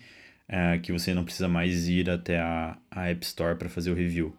é, 0.48 0.78
que 0.78 0.92
você 0.92 1.12
não 1.12 1.24
precisa 1.24 1.48
mais 1.48 1.88
ir 1.88 2.08
até 2.08 2.38
a, 2.38 2.78
a 2.88 3.08
App 3.10 3.24
Store 3.26 3.56
para 3.58 3.68
fazer 3.68 3.90
o 3.90 3.94
review. 3.94 4.32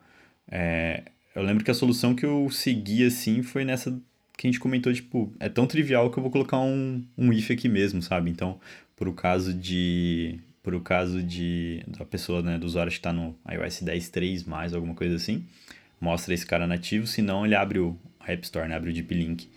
É, 0.50 1.04
eu 1.36 1.44
lembro 1.44 1.66
que 1.66 1.72
a 1.72 1.74
solução 1.74 2.16
que 2.16 2.26
eu 2.26 2.50
segui, 2.50 3.06
assim, 3.06 3.44
foi 3.44 3.66
nessa 3.66 3.92
que 4.38 4.48
a 4.48 4.50
gente 4.50 4.60
comentou, 4.60 4.92
tipo, 4.94 5.32
é 5.40 5.50
tão 5.50 5.68
trivial 5.68 6.10
que 6.10 6.18
eu 6.18 6.24
vou 6.24 6.32
colocar 6.32 6.60
um, 6.60 7.06
um 7.18 7.32
if 7.34 7.52
aqui 7.52 7.70
mesmo, 7.70 8.02
sabe? 8.02 8.32
Então, 8.32 8.60
por 8.96 9.08
o 9.08 9.14
caso 9.14 9.54
de... 9.54 10.40
Por 10.64 10.76
o 10.76 10.82
caso 10.82 11.24
de... 11.24 11.84
Da 11.88 12.06
pessoa, 12.06 12.42
né, 12.42 12.58
do 12.58 12.66
usuário 12.66 12.92
que 12.92 12.98
está 12.98 13.12
no 13.12 13.36
iOS 13.50 13.82
10.3+, 13.82 14.48
mais 14.48 14.74
alguma 14.74 14.94
coisa 14.94 15.16
assim, 15.16 15.46
mostra 16.00 16.34
esse 16.34 16.46
cara 16.46 16.68
nativo, 16.68 17.08
senão 17.08 17.46
ele 17.46 17.56
abre 17.56 17.80
o, 17.80 17.98
App 18.28 18.44
Store, 18.44 18.68
né? 18.68 18.76
Abre 18.76 18.90
o 18.90 18.94
Deep 18.94 19.14
Link. 19.14 19.50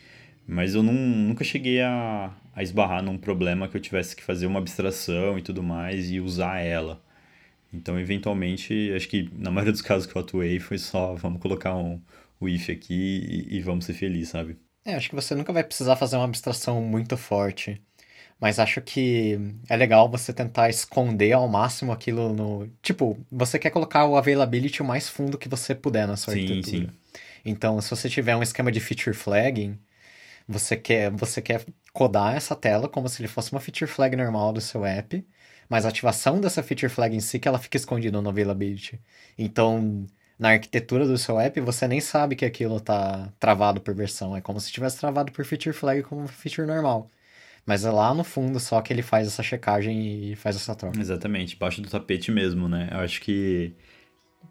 Mas 0.46 0.74
eu 0.74 0.82
não, 0.82 0.92
nunca 0.92 1.42
cheguei 1.42 1.80
a, 1.80 2.34
a 2.54 2.62
esbarrar 2.62 3.02
num 3.02 3.16
problema 3.16 3.68
que 3.68 3.76
eu 3.76 3.80
tivesse 3.80 4.14
que 4.14 4.22
fazer 4.22 4.46
uma 4.46 4.58
abstração 4.58 5.38
e 5.38 5.42
tudo 5.42 5.62
mais 5.62 6.10
e 6.10 6.20
usar 6.20 6.58
ela. 6.58 7.02
Então, 7.72 7.98
eventualmente, 7.98 8.92
acho 8.94 9.08
que 9.08 9.28
na 9.32 9.50
maioria 9.50 9.72
dos 9.72 9.82
casos 9.82 10.06
que 10.06 10.16
eu 10.16 10.22
atuei 10.22 10.60
foi 10.60 10.78
só 10.78 11.14
vamos 11.14 11.40
colocar 11.40 11.74
um, 11.74 12.00
o 12.38 12.48
if 12.48 12.70
aqui 12.70 13.48
e, 13.50 13.56
e 13.56 13.60
vamos 13.60 13.84
ser 13.84 13.94
felizes, 13.94 14.28
sabe? 14.28 14.56
É, 14.84 14.94
acho 14.94 15.08
que 15.08 15.14
você 15.14 15.34
nunca 15.34 15.52
vai 15.52 15.64
precisar 15.64 15.96
fazer 15.96 16.16
uma 16.16 16.26
abstração 16.26 16.80
muito 16.82 17.16
forte. 17.16 17.80
Mas 18.44 18.58
acho 18.58 18.82
que 18.82 19.38
é 19.70 19.74
legal 19.74 20.06
você 20.06 20.30
tentar 20.30 20.68
esconder 20.68 21.32
ao 21.32 21.48
máximo 21.48 21.90
aquilo 21.92 22.30
no. 22.30 22.68
Tipo, 22.82 23.18
você 23.32 23.58
quer 23.58 23.70
colocar 23.70 24.04
o 24.04 24.18
availability 24.18 24.82
o 24.82 24.84
mais 24.84 25.08
fundo 25.08 25.38
que 25.38 25.48
você 25.48 25.74
puder 25.74 26.06
na 26.06 26.14
sua 26.14 26.34
sim, 26.34 26.40
arquitetura. 26.40 26.92
Sim. 26.92 27.20
Então, 27.42 27.80
se 27.80 27.88
você 27.88 28.06
tiver 28.06 28.36
um 28.36 28.42
esquema 28.42 28.70
de 28.70 28.80
feature 28.80 29.16
flagging, 29.16 29.78
você 30.46 30.76
quer, 30.76 31.10
você 31.10 31.40
quer 31.40 31.64
codar 31.90 32.36
essa 32.36 32.54
tela 32.54 32.86
como 32.86 33.08
se 33.08 33.22
ele 33.22 33.28
fosse 33.28 33.50
uma 33.50 33.60
feature 33.60 33.90
flag 33.90 34.14
normal 34.14 34.52
do 34.52 34.60
seu 34.60 34.84
app, 34.84 35.26
mas 35.66 35.86
a 35.86 35.88
ativação 35.88 36.38
dessa 36.38 36.62
feature 36.62 36.92
flag 36.92 37.16
em 37.16 37.20
si 37.20 37.38
que 37.38 37.48
ela 37.48 37.58
fica 37.58 37.78
escondida 37.78 38.20
no 38.20 38.28
availability. 38.28 39.00
Então, 39.38 40.06
na 40.38 40.50
arquitetura 40.50 41.06
do 41.06 41.16
seu 41.16 41.40
app, 41.40 41.58
você 41.62 41.88
nem 41.88 42.00
sabe 42.02 42.36
que 42.36 42.44
aquilo 42.44 42.76
está 42.76 43.32
travado 43.40 43.80
por 43.80 43.94
versão. 43.94 44.36
É 44.36 44.42
como 44.42 44.60
se 44.60 44.70
tivesse 44.70 44.98
travado 44.98 45.32
por 45.32 45.46
feature 45.46 45.74
flag 45.74 46.02
como 46.02 46.28
feature 46.28 46.66
normal. 46.66 47.10
Mas 47.66 47.84
é 47.84 47.90
lá 47.90 48.12
no 48.12 48.24
fundo 48.24 48.60
só 48.60 48.80
que 48.80 48.92
ele 48.92 49.02
faz 49.02 49.26
essa 49.26 49.42
checagem 49.42 50.32
e 50.32 50.36
faz 50.36 50.56
essa 50.56 50.74
troca. 50.74 51.00
Exatamente, 51.00 51.56
baixo 51.56 51.80
do 51.80 51.88
tapete 51.88 52.30
mesmo, 52.30 52.68
né? 52.68 52.88
Eu 52.92 52.98
acho 52.98 53.20
que 53.20 53.72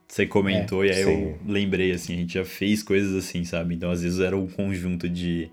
você 0.07 0.25
comentou 0.25 0.83
é, 0.83 0.87
e 0.87 0.91
aí 0.91 1.03
sim. 1.03 1.11
eu 1.11 1.39
lembrei, 1.45 1.91
assim, 1.91 2.13
a 2.13 2.17
gente 2.17 2.33
já 2.33 2.45
fez 2.45 2.83
coisas 2.83 3.15
assim, 3.15 3.43
sabe? 3.43 3.75
Então, 3.75 3.91
às 3.91 4.01
vezes 4.01 4.19
era 4.19 4.37
um 4.37 4.47
conjunto 4.47 5.07
de 5.07 5.51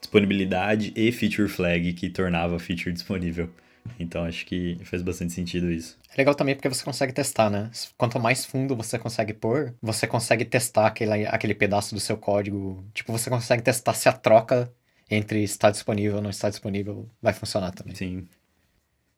disponibilidade 0.00 0.92
e 0.96 1.12
feature 1.12 1.48
flag 1.48 1.92
que 1.92 2.10
tornava 2.10 2.56
a 2.56 2.58
feature 2.58 2.92
disponível. 2.92 3.48
Então, 3.98 4.24
acho 4.24 4.46
que 4.46 4.78
faz 4.84 5.02
bastante 5.02 5.32
sentido 5.32 5.70
isso. 5.70 5.98
É 6.12 6.18
legal 6.18 6.34
também 6.34 6.54
porque 6.54 6.68
você 6.68 6.84
consegue 6.84 7.12
testar, 7.12 7.50
né? 7.50 7.70
Quanto 7.96 8.18
mais 8.20 8.44
fundo 8.44 8.76
você 8.76 8.98
consegue 8.98 9.32
pôr, 9.32 9.74
você 9.80 10.06
consegue 10.06 10.44
testar 10.44 10.86
aquele, 10.86 11.26
aquele 11.26 11.54
pedaço 11.54 11.94
do 11.94 12.00
seu 12.00 12.16
código. 12.16 12.84
Tipo, 12.94 13.12
você 13.12 13.30
consegue 13.30 13.62
testar 13.62 13.94
se 13.94 14.08
a 14.08 14.12
troca 14.12 14.72
entre 15.14 15.42
está 15.42 15.70
disponível 15.70 16.16
ou 16.16 16.22
não 16.22 16.30
está 16.30 16.48
disponível 16.48 17.08
vai 17.20 17.32
funcionar 17.32 17.70
também. 17.72 17.94
Sim. 17.94 18.26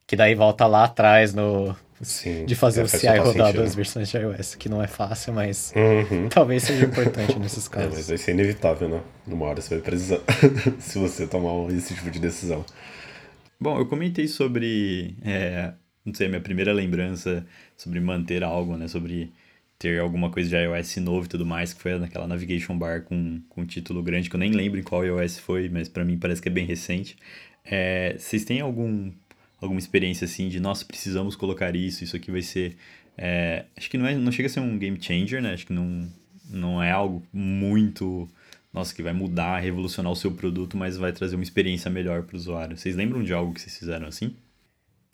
Que 0.06 0.16
daí 0.16 0.34
volta 0.34 0.66
lá 0.66 0.84
atrás 0.84 1.32
no. 1.32 1.74
Sim, 2.02 2.44
de 2.44 2.54
fazer 2.54 2.82
o 2.82 2.88
CI 2.88 3.06
rodar 3.18 3.54
duas 3.54 3.74
versões 3.74 4.10
de 4.10 4.18
iOS, 4.18 4.56
que 4.56 4.68
não 4.68 4.82
é 4.82 4.86
fácil, 4.86 5.32
mas 5.32 5.72
uhum. 5.74 6.28
talvez 6.28 6.64
seja 6.64 6.84
importante 6.84 7.38
nesses 7.38 7.66
é, 7.66 7.70
casos. 7.70 7.92
É, 7.92 7.96
mas 7.96 8.08
vai 8.08 8.18
ser 8.18 8.32
inevitável, 8.32 8.88
né? 8.88 9.00
Numa 9.26 9.46
hora 9.46 9.60
você 9.60 9.76
vai 9.76 9.84
precisar, 9.84 10.20
se 10.78 10.98
você 10.98 11.26
tomar 11.26 11.72
esse 11.72 11.94
tipo 11.94 12.10
de 12.10 12.18
decisão. 12.18 12.64
Bom, 13.58 13.78
eu 13.78 13.86
comentei 13.86 14.26
sobre, 14.26 15.16
é, 15.24 15.72
não 16.04 16.12
sei, 16.12 16.28
minha 16.28 16.40
primeira 16.40 16.72
lembrança 16.72 17.46
sobre 17.76 18.00
manter 18.00 18.42
algo, 18.42 18.76
né? 18.76 18.88
Sobre 18.88 19.32
ter 19.78 20.00
alguma 20.00 20.30
coisa 20.30 20.48
de 20.48 20.56
iOS 20.56 20.96
novo 20.96 21.26
e 21.26 21.28
tudo 21.28 21.44
mais, 21.44 21.72
que 21.74 21.80
foi 21.82 21.98
naquela 21.98 22.26
navigation 22.26 22.76
bar 22.78 23.02
com, 23.02 23.40
com 23.48 23.62
um 23.62 23.66
título 23.66 24.02
grande, 24.02 24.30
que 24.30 24.36
eu 24.36 24.40
nem 24.40 24.52
lembro 24.52 24.78
em 24.78 24.82
qual 24.82 25.04
iOS 25.04 25.38
foi, 25.38 25.68
mas 25.68 25.88
para 25.88 26.04
mim 26.04 26.18
parece 26.18 26.40
que 26.40 26.48
é 26.48 26.52
bem 26.52 26.66
recente. 26.66 27.16
É, 27.64 28.16
vocês 28.18 28.44
têm 28.44 28.60
algum 28.60 29.10
alguma 29.64 29.78
experiência 29.78 30.24
assim 30.24 30.48
de, 30.48 30.60
nossa, 30.60 30.84
precisamos 30.84 31.36
colocar 31.36 31.74
isso, 31.74 32.04
isso 32.04 32.16
aqui 32.16 32.30
vai 32.30 32.42
ser. 32.42 32.76
É, 33.16 33.64
acho 33.76 33.90
que 33.90 33.98
não, 33.98 34.06
é, 34.06 34.14
não 34.14 34.32
chega 34.32 34.46
a 34.46 34.50
ser 34.50 34.60
um 34.60 34.78
game 34.78 34.98
changer, 35.00 35.42
né? 35.42 35.54
Acho 35.54 35.66
que 35.66 35.72
não, 35.72 36.08
não 36.48 36.82
é 36.82 36.90
algo 36.90 37.22
muito. 37.32 38.28
Nossa, 38.72 38.92
que 38.92 39.02
vai 39.02 39.12
mudar, 39.12 39.60
revolucionar 39.60 40.10
o 40.10 40.16
seu 40.16 40.32
produto, 40.32 40.76
mas 40.76 40.96
vai 40.96 41.12
trazer 41.12 41.36
uma 41.36 41.44
experiência 41.44 41.88
melhor 41.88 42.24
para 42.24 42.34
o 42.34 42.38
usuário. 42.38 42.76
Vocês 42.76 42.96
lembram 42.96 43.22
de 43.22 43.32
algo 43.32 43.54
que 43.54 43.60
vocês 43.60 43.78
fizeram 43.78 44.08
assim? 44.08 44.34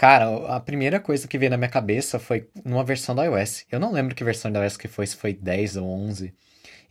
Cara, 0.01 0.57
a 0.57 0.59
primeira 0.59 0.99
coisa 0.99 1.29
que 1.29 1.37
veio 1.37 1.51
na 1.51 1.59
minha 1.59 1.69
cabeça 1.69 2.19
foi 2.19 2.49
numa 2.65 2.83
versão 2.83 3.15
da 3.15 3.25
iOS. 3.25 3.67
Eu 3.71 3.79
não 3.79 3.93
lembro 3.93 4.15
que 4.15 4.25
versão 4.25 4.51
da 4.51 4.63
iOS 4.65 4.79
que 4.79 4.89
foi, 4.89 5.07
se 5.07 5.15
foi 5.15 5.35
10 5.35 5.77
ou 5.77 5.87
11, 5.87 6.33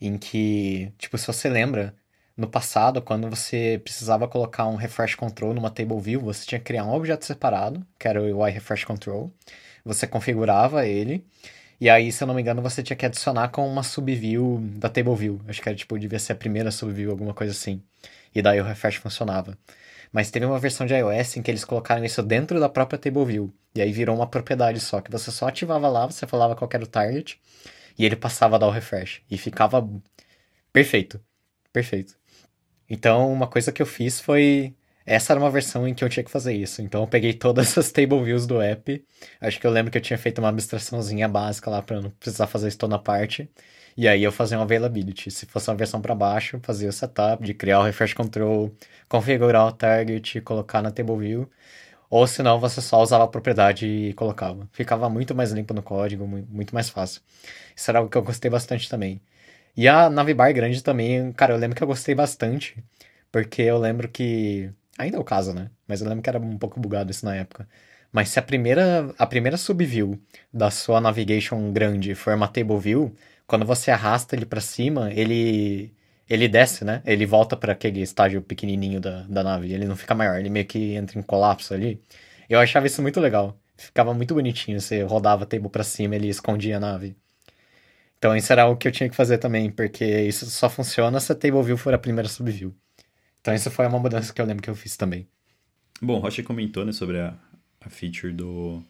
em 0.00 0.16
que, 0.16 0.92
tipo, 0.96 1.18
se 1.18 1.26
você 1.26 1.48
lembra, 1.48 1.92
no 2.36 2.48
passado, 2.48 3.02
quando 3.02 3.28
você 3.28 3.80
precisava 3.82 4.28
colocar 4.28 4.68
um 4.68 4.76
refresh 4.76 5.16
control 5.16 5.52
numa 5.52 5.72
table 5.72 6.00
view, 6.00 6.20
você 6.20 6.46
tinha 6.46 6.60
que 6.60 6.66
criar 6.66 6.84
um 6.84 6.92
objeto 6.94 7.24
separado, 7.24 7.84
que 7.98 8.06
era 8.06 8.22
o 8.22 8.42
UI 8.42 8.52
refresh 8.52 8.84
control. 8.84 9.34
Você 9.84 10.06
configurava 10.06 10.86
ele, 10.86 11.26
e 11.80 11.90
aí, 11.90 12.12
se 12.12 12.22
eu 12.22 12.28
não 12.28 12.34
me 12.34 12.42
engano, 12.42 12.62
você 12.62 12.80
tinha 12.80 12.96
que 12.96 13.06
adicionar 13.06 13.48
com 13.48 13.66
uma 13.66 13.82
subview 13.82 14.60
da 14.76 14.88
table 14.88 15.16
view. 15.16 15.40
Acho 15.48 15.60
que 15.60 15.68
era, 15.68 15.76
tipo, 15.76 15.98
devia 15.98 16.20
ser 16.20 16.34
a 16.34 16.36
primeira 16.36 16.70
subview, 16.70 17.10
alguma 17.10 17.34
coisa 17.34 17.52
assim. 17.52 17.82
E 18.32 18.40
daí 18.40 18.60
o 18.60 18.64
refresh 18.64 18.96
funcionava. 18.96 19.58
Mas 20.12 20.30
teve 20.30 20.44
uma 20.44 20.58
versão 20.58 20.86
de 20.86 20.94
iOS 20.94 21.36
em 21.36 21.42
que 21.42 21.50
eles 21.50 21.64
colocaram 21.64 22.04
isso 22.04 22.22
dentro 22.22 22.58
da 22.58 22.68
própria 22.68 22.98
table 22.98 23.24
view. 23.24 23.54
E 23.74 23.80
aí 23.80 23.92
virou 23.92 24.16
uma 24.16 24.26
propriedade 24.26 24.80
só, 24.80 25.00
que 25.00 25.10
você 25.10 25.30
só 25.30 25.48
ativava 25.48 25.88
lá, 25.88 26.06
você 26.06 26.26
falava 26.26 26.56
qual 26.56 26.68
era 26.72 26.82
o 26.82 26.86
target, 26.86 27.40
e 27.98 28.04
ele 28.04 28.16
passava 28.16 28.56
a 28.56 28.58
dar 28.58 28.66
o 28.66 28.70
refresh. 28.70 29.22
E 29.30 29.38
ficava 29.38 29.88
perfeito. 30.72 31.20
Perfeito. 31.72 32.16
Então, 32.88 33.32
uma 33.32 33.46
coisa 33.46 33.72
que 33.72 33.80
eu 33.82 33.86
fiz 33.86 34.20
foi. 34.20 34.74
Essa 35.06 35.32
era 35.32 35.40
uma 35.40 35.50
versão 35.50 35.88
em 35.88 35.94
que 35.94 36.04
eu 36.04 36.08
tinha 36.08 36.24
que 36.24 36.30
fazer 36.30 36.54
isso. 36.54 36.82
Então, 36.82 37.02
eu 37.02 37.06
peguei 37.08 37.32
todas 37.32 37.76
as 37.78 37.92
table 37.92 38.22
views 38.24 38.46
do 38.46 38.60
app. 38.60 39.04
Acho 39.40 39.60
que 39.60 39.66
eu 39.66 39.70
lembro 39.70 39.90
que 39.90 39.98
eu 39.98 40.02
tinha 40.02 40.18
feito 40.18 40.38
uma 40.40 40.48
abstraçãozinha 40.48 41.28
básica 41.28 41.70
lá 41.70 41.82
para 41.82 42.00
não 42.00 42.10
precisar 42.10 42.46
fazer 42.46 42.68
isso 42.68 42.78
toda 42.78 42.96
a 42.96 42.98
parte. 42.98 43.48
E 43.96 44.08
aí 44.08 44.22
eu 44.22 44.32
fazia 44.32 44.58
um 44.58 44.62
availability. 44.62 45.30
Se 45.30 45.46
fosse 45.46 45.70
uma 45.70 45.76
versão 45.76 46.00
para 46.00 46.14
baixo, 46.14 46.58
fazia 46.62 46.88
o 46.88 46.92
setup 46.92 47.44
de 47.44 47.54
criar 47.54 47.80
o 47.80 47.82
refresh 47.82 48.14
control, 48.14 48.74
configurar 49.08 49.66
o 49.66 49.72
target, 49.72 50.40
colocar 50.40 50.82
na 50.82 50.90
table 50.90 51.16
view. 51.18 51.50
Ou 52.10 52.26
senão 52.26 52.58
você 52.60 52.80
só 52.80 53.02
usava 53.02 53.24
a 53.24 53.28
propriedade 53.28 53.86
e 53.86 54.12
colocava. 54.14 54.68
Ficava 54.72 55.08
muito 55.08 55.34
mais 55.34 55.52
limpo 55.52 55.74
no 55.74 55.82
código, 55.82 56.26
muito 56.26 56.74
mais 56.74 56.90
fácil. 56.90 57.22
Isso 57.76 57.90
era 57.90 58.00
algo 58.00 58.10
que 58.10 58.18
eu 58.18 58.22
gostei 58.22 58.50
bastante 58.50 58.88
também. 58.88 59.20
E 59.76 59.88
a 59.88 60.10
Navibar 60.10 60.52
grande 60.54 60.82
também, 60.82 61.32
cara, 61.32 61.54
eu 61.54 61.58
lembro 61.58 61.76
que 61.76 61.82
eu 61.82 61.86
gostei 61.88 62.14
bastante. 62.14 62.76
Porque 63.32 63.62
eu 63.62 63.78
lembro 63.78 64.08
que. 64.08 64.70
Ainda 64.98 65.16
é 65.16 65.20
o 65.20 65.24
caso, 65.24 65.54
né? 65.54 65.70
Mas 65.86 66.00
eu 66.02 66.08
lembro 66.08 66.22
que 66.22 66.28
era 66.28 66.38
um 66.38 66.58
pouco 66.58 66.78
bugado 66.80 67.10
isso 67.10 67.24
na 67.24 67.34
época. 67.36 67.68
Mas 68.12 68.28
se 68.30 68.38
a 68.38 68.42
primeira, 68.42 69.14
a 69.18 69.26
primeira 69.26 69.56
subview 69.56 70.20
da 70.52 70.70
sua 70.70 71.00
navigation 71.00 71.72
grande 71.72 72.14
for 72.14 72.34
uma 72.34 72.48
table 72.48 72.78
view, 72.78 73.14
quando 73.50 73.66
você 73.66 73.90
arrasta 73.90 74.36
ele 74.36 74.46
para 74.46 74.60
cima, 74.60 75.12
ele 75.12 75.92
ele 76.28 76.46
desce, 76.46 76.84
né? 76.84 77.02
Ele 77.04 77.26
volta 77.26 77.56
para 77.56 77.72
aquele 77.72 78.00
estágio 78.00 78.40
pequenininho 78.40 79.00
da, 79.00 79.22
da 79.22 79.42
nave. 79.42 79.72
Ele 79.72 79.86
não 79.86 79.96
fica 79.96 80.14
maior, 80.14 80.38
ele 80.38 80.48
meio 80.48 80.64
que 80.66 80.94
entra 80.94 81.18
em 81.18 81.22
colapso 81.22 81.74
ali. 81.74 82.00
Eu 82.48 82.60
achava 82.60 82.86
isso 82.86 83.02
muito 83.02 83.18
legal. 83.18 83.58
Ficava 83.76 84.14
muito 84.14 84.34
bonitinho. 84.34 84.80
Você 84.80 85.02
rodava 85.02 85.42
a 85.42 85.46
table 85.46 85.68
para 85.68 85.82
cima, 85.82 86.14
ele 86.14 86.28
escondia 86.28 86.76
a 86.76 86.80
nave. 86.80 87.16
Então 88.18 88.36
isso 88.36 88.52
era 88.52 88.68
o 88.68 88.76
que 88.76 88.86
eu 88.86 88.92
tinha 88.92 89.08
que 89.10 89.16
fazer 89.16 89.38
também, 89.38 89.68
porque 89.68 90.04
isso 90.04 90.46
só 90.46 90.70
funciona 90.70 91.18
se 91.18 91.32
a 91.32 91.34
table 91.34 91.62
view 91.64 91.76
for 91.76 91.92
a 91.92 91.98
primeira 91.98 92.28
subview. 92.28 92.72
Então 93.40 93.52
isso 93.52 93.68
foi 93.68 93.84
uma 93.88 93.98
mudança 93.98 94.32
que 94.32 94.40
eu 94.40 94.46
lembro 94.46 94.62
que 94.62 94.70
eu 94.70 94.76
fiz 94.76 94.96
também. 94.96 95.26
Bom, 96.00 96.20
Rocha 96.20 96.40
comentou 96.44 96.84
né, 96.84 96.92
sobre 96.92 97.18
a, 97.18 97.34
a 97.80 97.90
feature 97.90 98.32
do 98.32 98.80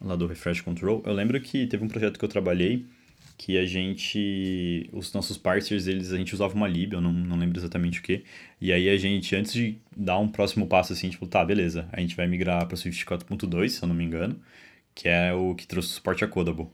lá 0.00 0.14
do 0.14 0.28
refresh 0.28 0.60
control. 0.60 1.02
Eu 1.04 1.12
lembro 1.12 1.40
que 1.40 1.66
teve 1.66 1.82
um 1.82 1.88
projeto 1.88 2.16
que 2.16 2.24
eu 2.24 2.28
trabalhei 2.28 2.86
que 3.38 3.56
a 3.56 3.64
gente, 3.64 4.90
os 4.92 5.12
nossos 5.12 5.38
parsers, 5.38 5.86
eles, 5.86 6.12
a 6.12 6.18
gente 6.18 6.34
usava 6.34 6.54
uma 6.54 6.66
lib, 6.66 6.92
eu 6.92 7.00
não, 7.00 7.12
não 7.12 7.38
lembro 7.38 7.58
exatamente 7.58 8.00
o 8.00 8.02
que, 8.02 8.24
e 8.60 8.72
aí 8.72 8.88
a 8.90 8.96
gente, 8.96 9.34
antes 9.36 9.52
de 9.52 9.78
dar 9.96 10.18
um 10.18 10.28
próximo 10.28 10.66
passo 10.66 10.92
assim, 10.92 11.08
tipo, 11.08 11.26
tá, 11.26 11.44
beleza, 11.44 11.88
a 11.92 12.00
gente 12.00 12.16
vai 12.16 12.26
migrar 12.26 12.66
para 12.66 12.76
Swift 12.76 13.06
4.2, 13.06 13.68
se 13.68 13.82
eu 13.82 13.88
não 13.88 13.94
me 13.94 14.04
engano, 14.04 14.40
que 14.94 15.08
é 15.08 15.32
o 15.32 15.54
que 15.54 15.66
trouxe 15.66 15.90
suporte 15.90 16.24
a 16.24 16.28
Codable. 16.28 16.66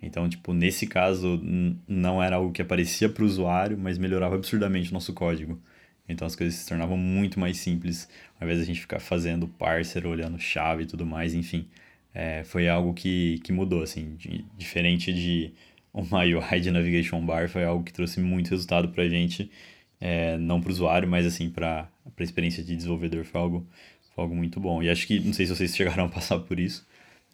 Então, 0.00 0.28
tipo, 0.28 0.52
nesse 0.54 0.86
caso, 0.86 1.40
não 1.88 2.22
era 2.22 2.36
algo 2.36 2.52
que 2.52 2.62
aparecia 2.62 3.08
para 3.08 3.24
o 3.24 3.26
usuário, 3.26 3.76
mas 3.78 3.98
melhorava 3.98 4.36
absurdamente 4.36 4.90
o 4.90 4.94
nosso 4.94 5.12
código. 5.12 5.60
Então 6.08 6.26
as 6.26 6.36
coisas 6.36 6.54
se 6.54 6.68
tornavam 6.68 6.96
muito 6.96 7.40
mais 7.40 7.56
simples, 7.58 8.08
ao 8.38 8.46
invés 8.46 8.58
de 8.58 8.64
a 8.64 8.66
gente 8.66 8.80
ficar 8.80 9.00
fazendo 9.00 9.48
parser, 9.48 10.06
olhando 10.06 10.38
chave 10.38 10.84
e 10.84 10.86
tudo 10.86 11.04
mais, 11.04 11.34
enfim. 11.34 11.68
É, 12.14 12.44
foi 12.44 12.68
algo 12.68 12.94
que, 12.94 13.40
que 13.44 13.52
mudou, 13.52 13.82
assim, 13.82 14.14
de, 14.16 14.44
diferente 14.56 15.12
de 15.12 15.52
uma 16.12 16.20
UI 16.20 16.60
de 16.60 16.70
Navigation 16.70 17.24
Bar 17.24 17.48
foi 17.48 17.64
algo 17.64 17.82
que 17.82 17.92
trouxe 17.92 18.20
muito 18.20 18.50
resultado 18.50 18.88
para 18.88 19.04
a 19.04 19.08
gente, 19.08 19.50
é, 19.98 20.36
não 20.36 20.60
para 20.60 20.68
o 20.68 20.72
usuário, 20.72 21.08
mas 21.08 21.24
assim 21.24 21.48
para 21.48 21.88
a 22.04 22.22
experiência 22.22 22.62
de 22.62 22.76
desenvolvedor 22.76 23.24
foi 23.24 23.40
algo, 23.40 23.66
foi 24.14 24.22
algo 24.24 24.36
muito 24.36 24.60
bom. 24.60 24.82
E 24.82 24.90
acho 24.90 25.06
que, 25.06 25.18
não 25.18 25.32
sei 25.32 25.46
se 25.46 25.56
vocês 25.56 25.74
chegaram 25.74 26.04
a 26.04 26.08
passar 26.08 26.38
por 26.40 26.60
isso, 26.60 26.86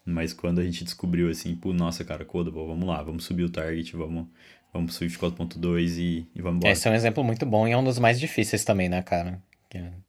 mas 0.05 0.31
quando 0.31 0.59
a 0.59 0.63
gente 0.63 0.85
descobriu 0.85 1.29
assim, 1.29 1.53
pô, 1.55 1.73
nossa, 1.73 2.05
cara, 2.05 2.23
Codable, 2.23 2.65
vamos 2.65 2.87
lá, 2.87 3.03
vamos 3.03 3.25
subir 3.25 3.43
o 3.43 3.49
target, 3.49 3.95
vamos, 3.95 4.27
vamos 4.71 4.97
pro 4.97 5.09
Swift 5.09 5.19
4.2 5.19 5.97
e, 5.97 6.27
e 6.33 6.41
vamos 6.41 6.57
embora. 6.57 6.71
Esse 6.71 6.87
é 6.87 6.91
um 6.91 6.95
exemplo 6.95 7.21
muito 7.21 7.45
bom 7.45 7.67
e 7.67 7.71
é 7.71 7.77
um 7.77 7.83
dos 7.83 7.99
mais 7.99 8.17
difíceis 8.17 8.63
também, 8.63 8.87
né, 8.87 9.01
cara? 9.01 9.41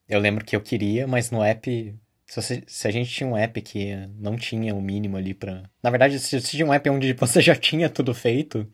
Eu 0.08 0.20
lembro 0.20 0.44
que 0.44 0.54
eu 0.54 0.60
queria, 0.60 1.06
mas 1.06 1.30
no 1.30 1.42
app 1.42 1.94
se, 2.26 2.64
se, 2.66 2.88
a 2.88 2.90
gente 2.90 3.10
tinha 3.10 3.28
um 3.28 3.36
app 3.36 3.60
que 3.60 3.94
não 4.18 4.36
tinha 4.36 4.74
o 4.74 4.78
um 4.78 4.82
mínimo 4.82 5.16
ali 5.16 5.34
para. 5.34 5.62
Na 5.82 5.90
verdade, 5.90 6.18
se, 6.18 6.40
se 6.40 6.50
tinha 6.50 6.66
um 6.66 6.72
app 6.72 6.88
onde 6.90 7.12
você 7.18 7.40
já 7.40 7.54
tinha 7.54 7.88
tudo 7.88 8.14
feito, 8.14 8.66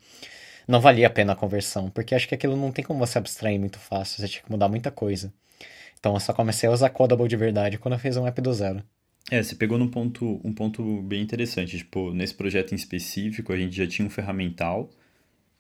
não 0.68 0.80
valia 0.80 1.06
a 1.06 1.10
pena 1.10 1.32
a 1.32 1.36
conversão, 1.36 1.90
porque 1.90 2.14
acho 2.14 2.28
que 2.28 2.34
aquilo 2.34 2.56
não 2.56 2.72
tem 2.72 2.84
como 2.84 2.98
você 2.98 3.18
abstrair 3.18 3.58
muito 3.58 3.78
fácil, 3.78 4.18
você 4.18 4.28
tinha 4.28 4.42
que 4.42 4.50
mudar 4.50 4.68
muita 4.68 4.90
coisa. 4.90 5.32
Então 5.98 6.14
eu 6.14 6.20
só 6.20 6.32
comecei 6.32 6.68
a 6.68 6.72
usar 6.72 6.90
Codable 6.90 7.28
de 7.28 7.36
verdade 7.36 7.78
quando 7.78 7.94
eu 7.94 7.98
fiz 7.98 8.16
um 8.16 8.26
app 8.26 8.40
do 8.40 8.52
zero. 8.52 8.82
É, 9.30 9.42
você 9.42 9.54
pegou 9.54 9.78
num 9.78 9.88
ponto, 9.88 10.40
um 10.42 10.52
ponto 10.52 11.02
bem 11.02 11.22
interessante. 11.22 11.78
Tipo, 11.78 12.12
nesse 12.12 12.34
projeto 12.34 12.72
em 12.72 12.76
específico, 12.76 13.52
a 13.52 13.56
gente 13.56 13.76
já 13.76 13.86
tinha 13.86 14.06
um 14.06 14.10
ferramental 14.10 14.90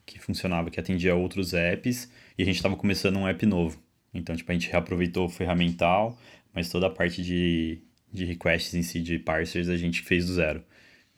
que 0.04 0.18
funcionava, 0.18 0.70
que 0.70 0.80
atendia 0.80 1.14
outros 1.14 1.54
apps, 1.54 2.10
e 2.36 2.42
a 2.42 2.44
gente 2.44 2.56
estava 2.56 2.74
começando 2.74 3.16
um 3.16 3.28
app 3.28 3.44
novo. 3.46 3.78
Então, 4.12 4.34
tipo, 4.34 4.50
a 4.50 4.54
gente 4.54 4.68
reaproveitou 4.68 5.26
o 5.26 5.28
ferramental, 5.28 6.18
mas 6.54 6.68
toda 6.68 6.86
a 6.86 6.90
parte 6.90 7.22
de, 7.22 7.78
de 8.12 8.24
requests 8.24 8.74
em 8.74 8.82
si, 8.82 9.00
de 9.00 9.18
parsers, 9.18 9.68
a 9.68 9.76
gente 9.76 10.02
fez 10.02 10.26
do 10.26 10.34
zero. 10.34 10.62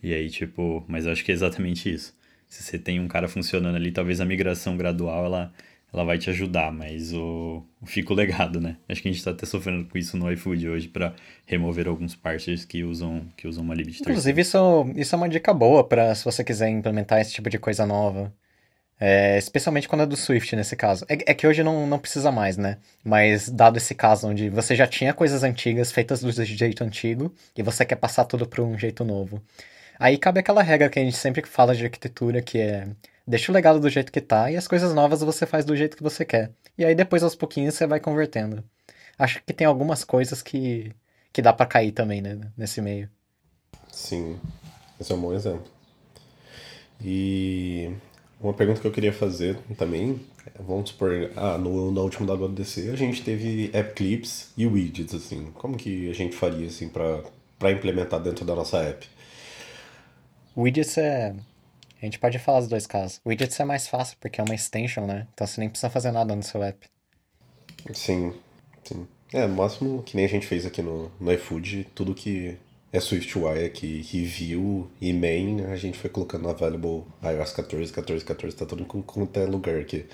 E 0.03 0.13
aí, 0.13 0.29
tipo, 0.29 0.85
mas 0.89 1.07
eu 1.07 1.13
acho 1.13 1.25
que 1.25 1.31
é 1.31 1.35
exatamente 1.35 1.93
isso. 1.93 2.15
Se 2.49 2.63
você 2.63 2.79
tem 2.79 3.01
um 3.01 3.09
cara 3.09 3.29
funcionando 3.29 3.77
ali, 3.77 3.93
talvez 3.93 4.21
a 4.21 4.25
migração 4.25 4.77
gradual, 4.77 5.25
ela, 5.25 5.53
ela 5.93 6.05
vai 6.05 6.19
te 6.19 6.29
ajudar, 6.29 6.73
mas 6.73 7.13
o, 7.15 7.65
fica 7.85 8.13
o 8.13 8.17
legado, 8.17 8.61
né? 8.61 8.77
Acho 8.89 9.01
que 9.01 9.09
a 9.09 9.13
gente 9.13 9.19
está 9.19 9.31
até 9.31 9.47
sofrendo 9.47 9.89
com 9.89 9.97
isso 9.97 10.17
no 10.17 10.31
iFood 10.33 10.69
hoje 10.69 10.89
para 10.89 11.15
remover 11.47 11.87
alguns 11.87 12.15
parsers 12.17 12.65
que 12.65 12.83
usam, 12.83 13.27
que 13.37 13.47
usam 13.47 13.63
uma 13.63 13.75
lib 13.75 13.91
de 13.91 14.01
Inclusive, 14.01 14.41
isso, 14.41 14.59
isso 14.97 15.15
é 15.15 15.19
uma 15.19 15.29
dica 15.29 15.55
boa 15.55 15.87
para 15.87 16.15
se 16.15 16.25
você 16.25 16.43
quiser 16.43 16.69
implementar 16.69 17.21
esse 17.21 17.33
tipo 17.33 17.49
de 17.49 17.59
coisa 17.59 17.87
nova. 17.87 18.33
É, 19.05 19.37
especialmente 19.37 19.89
quando 19.89 20.03
é 20.03 20.07
do 20.07 20.17
Swift, 20.17 20.55
nesse 20.55 20.77
caso. 20.77 21.05
É, 21.09 21.33
é, 21.33 21.35
que 21.35 21.45
hoje 21.45 21.61
não, 21.65 21.89
não 21.89 21.99
precisa 21.99 22.31
mais, 22.31 22.57
né? 22.57 22.79
Mas 23.03 23.49
dado 23.49 23.77
esse 23.77 23.97
caso 23.97 24.29
onde 24.29 24.49
você 24.49 24.77
já 24.77 24.87
tinha 24.87 25.13
coisas 25.13 25.43
antigas 25.43 25.91
feitas 25.91 26.21
do 26.21 26.31
jeito 26.31 26.85
antigo 26.85 27.35
e 27.57 27.65
você 27.65 27.85
quer 27.85 27.97
passar 27.97 28.25
tudo 28.27 28.47
para 28.47 28.63
um 28.63 28.79
jeito 28.79 29.05
novo. 29.05 29.43
Aí 29.99 30.17
cabe 30.17 30.39
aquela 30.39 30.63
regra 30.63 30.89
que 30.89 31.01
a 31.01 31.03
gente 31.03 31.17
sempre 31.17 31.43
fala 31.45 31.75
de 31.75 31.83
arquitetura, 31.83 32.41
que 32.41 32.61
é 32.61 32.87
deixa 33.27 33.51
o 33.51 33.55
legado 33.55 33.81
do 33.81 33.91
jeito 33.91 34.13
que 34.13 34.21
tá 34.21 34.53
e 34.53 34.57
as 34.57 34.69
coisas 34.69 34.95
novas 34.95 35.21
você 35.21 35.47
faz 35.47 35.65
do 35.65 35.75
jeito 35.75 35.97
que 35.97 36.03
você 36.05 36.25
quer. 36.25 36.53
E 36.79 36.85
aí 36.85 36.95
depois 36.95 37.25
aos 37.25 37.35
pouquinhos 37.35 37.75
você 37.75 37.89
vai 37.89 37.99
convertendo. 37.99 38.63
Acho 39.19 39.43
que 39.45 39.53
tem 39.53 39.67
algumas 39.67 40.05
coisas 40.05 40.43
que, 40.43 40.93
que 41.33 41.43
dá 41.43 41.53
para 41.53 41.67
cair 41.67 41.91
também, 41.91 42.23
né? 42.23 42.39
Nesse 42.57 42.81
meio. 42.81 43.11
Sim, 43.91 44.39
esse 45.01 45.11
é 45.11 45.15
um 45.17 45.21
bom 45.21 45.35
exemplo. 45.35 45.67
E 47.01 47.91
uma 48.43 48.53
pergunta 48.53 48.81
que 48.81 48.87
eu 48.87 48.93
queria 48.93 49.13
fazer 49.13 49.57
também, 49.79 50.21
vamos 50.59 50.91
supor, 50.91 51.31
ah, 51.37 51.57
no, 51.57 51.93
no 51.93 52.03
último 52.03 52.27
WWDC 52.27 52.91
a 52.91 52.97
gente 52.97 53.23
teve 53.23 53.71
app 53.73 53.95
clips 53.95 54.51
e 54.57 54.67
widgets, 54.67 55.15
assim. 55.15 55.53
Como 55.55 55.77
que 55.77 56.11
a 56.11 56.15
gente 56.15 56.35
faria, 56.35 56.67
assim, 56.67 56.89
para 56.89 57.71
implementar 57.71 58.21
dentro 58.21 58.45
da 58.45 58.55
nossa 58.55 58.79
app? 58.79 59.09
Widgets 60.57 60.99
é... 60.99 61.35
A 62.01 62.05
gente 62.05 62.19
pode 62.19 62.37
falar 62.41 62.59
dos 62.59 62.69
dois 62.69 62.87
casos. 62.87 63.21
Widgets 63.25 63.59
é 63.61 63.65
mais 63.65 63.87
fácil, 63.87 64.17
porque 64.21 64.41
é 64.41 64.45
uma 64.45 64.55
extension, 64.55 65.07
né? 65.07 65.29
Então 65.33 65.47
você 65.47 65.61
nem 65.61 65.71
precisa 65.71 65.89
fazer 65.89 66.11
nada 66.11 66.35
no 66.35 66.43
seu 66.43 66.61
app. 66.63 66.85
Sim, 67.95 68.35
sim. 68.83 69.07
É, 69.33 69.47
no 69.47 69.55
máximo, 69.55 70.03
que 70.03 70.17
nem 70.17 70.27
a 70.27 70.29
gente 70.29 70.47
fez 70.47 70.67
aqui 70.67 70.83
no, 70.83 71.11
no 71.21 71.33
iFood, 71.33 71.87
tudo 71.95 72.13
que 72.13 72.59
é 72.93 72.99
SwiftUI 73.01 73.65
aqui, 73.65 74.03
review 74.03 74.91
e 75.01 75.13
main, 75.13 75.65
a 75.65 75.77
gente 75.77 75.99
foi 75.99 76.11
colocando 76.11 76.49
available 76.49 77.05
iOS 77.23 77.53
14, 77.53 77.93
14, 77.93 78.25
14, 78.25 78.57
tá 78.57 78.67
todo 78.67 78.85
com 78.85 79.23
até 79.23 79.45
lugar 79.47 79.81
aqui. 79.81 80.07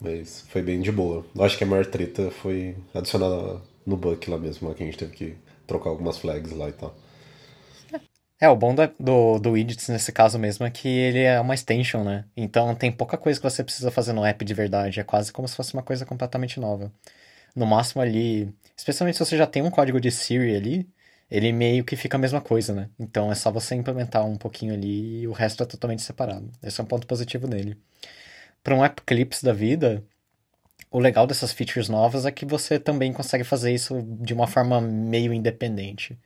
Mas 0.00 0.42
foi 0.48 0.62
bem 0.62 0.80
de 0.80 0.92
boa. 0.92 1.24
Eu 1.34 1.44
acho 1.44 1.58
que 1.58 1.64
a 1.64 1.66
maior 1.66 1.86
treta 1.86 2.30
foi 2.30 2.76
adicionar 2.94 3.60
no 3.86 3.96
bug 3.96 4.30
lá 4.30 4.38
mesmo, 4.38 4.72
que 4.74 4.82
a 4.82 4.86
gente 4.86 4.98
teve 4.98 5.12
que 5.12 5.34
trocar 5.66 5.90
algumas 5.90 6.18
flags 6.18 6.52
lá 6.52 6.68
e 6.68 6.72
tal. 6.72 6.94
É, 8.40 8.48
o 8.48 8.56
bom 8.56 8.74
do, 8.74 9.38
do 9.38 9.50
widgets 9.52 9.88
nesse 9.88 10.12
caso 10.12 10.38
mesmo 10.38 10.66
é 10.66 10.70
que 10.70 10.88
ele 10.88 11.20
é 11.20 11.40
uma 11.40 11.54
extension, 11.54 12.04
né? 12.04 12.26
Então 12.36 12.74
tem 12.74 12.92
pouca 12.92 13.16
coisa 13.16 13.40
que 13.40 13.48
você 13.48 13.64
precisa 13.64 13.90
fazer 13.90 14.12
no 14.12 14.24
app 14.24 14.44
de 14.44 14.54
verdade. 14.54 15.00
É 15.00 15.04
quase 15.04 15.32
como 15.32 15.48
se 15.48 15.56
fosse 15.56 15.72
uma 15.74 15.82
coisa 15.82 16.04
completamente 16.04 16.60
nova. 16.60 16.92
No 17.56 17.66
máximo 17.66 18.02
ali, 18.02 18.54
especialmente 18.76 19.16
se 19.16 19.24
você 19.24 19.36
já 19.36 19.46
tem 19.46 19.62
um 19.62 19.70
código 19.70 20.00
de 20.00 20.10
Siri 20.10 20.56
ali, 20.56 20.88
ele 21.30 21.52
meio 21.52 21.84
que 21.84 21.96
fica 21.96 22.16
a 22.16 22.20
mesma 22.20 22.40
coisa, 22.40 22.72
né? 22.74 22.90
Então 22.98 23.30
é 23.32 23.34
só 23.34 23.50
você 23.50 23.74
implementar 23.74 24.24
um 24.26 24.36
pouquinho 24.36 24.74
ali 24.74 25.22
e 25.22 25.28
o 25.28 25.32
resto 25.32 25.62
é 25.62 25.66
totalmente 25.66 26.02
separado. 26.02 26.50
Esse 26.62 26.80
é 26.80 26.84
um 26.84 26.86
ponto 26.86 27.06
positivo 27.06 27.46
dele. 27.48 27.76
Para 28.62 28.74
um 28.74 28.84
App 28.84 29.02
Clips 29.02 29.42
da 29.42 29.52
vida, 29.52 30.02
o 30.90 30.98
legal 30.98 31.26
dessas 31.26 31.52
features 31.52 31.88
novas 31.88 32.24
é 32.26 32.30
que 32.30 32.46
você 32.46 32.78
também 32.78 33.12
consegue 33.12 33.44
fazer 33.44 33.72
isso 33.74 34.00
de 34.20 34.32
uma 34.32 34.46
forma 34.46 34.80
meio 34.80 35.32
independente. 35.32 36.18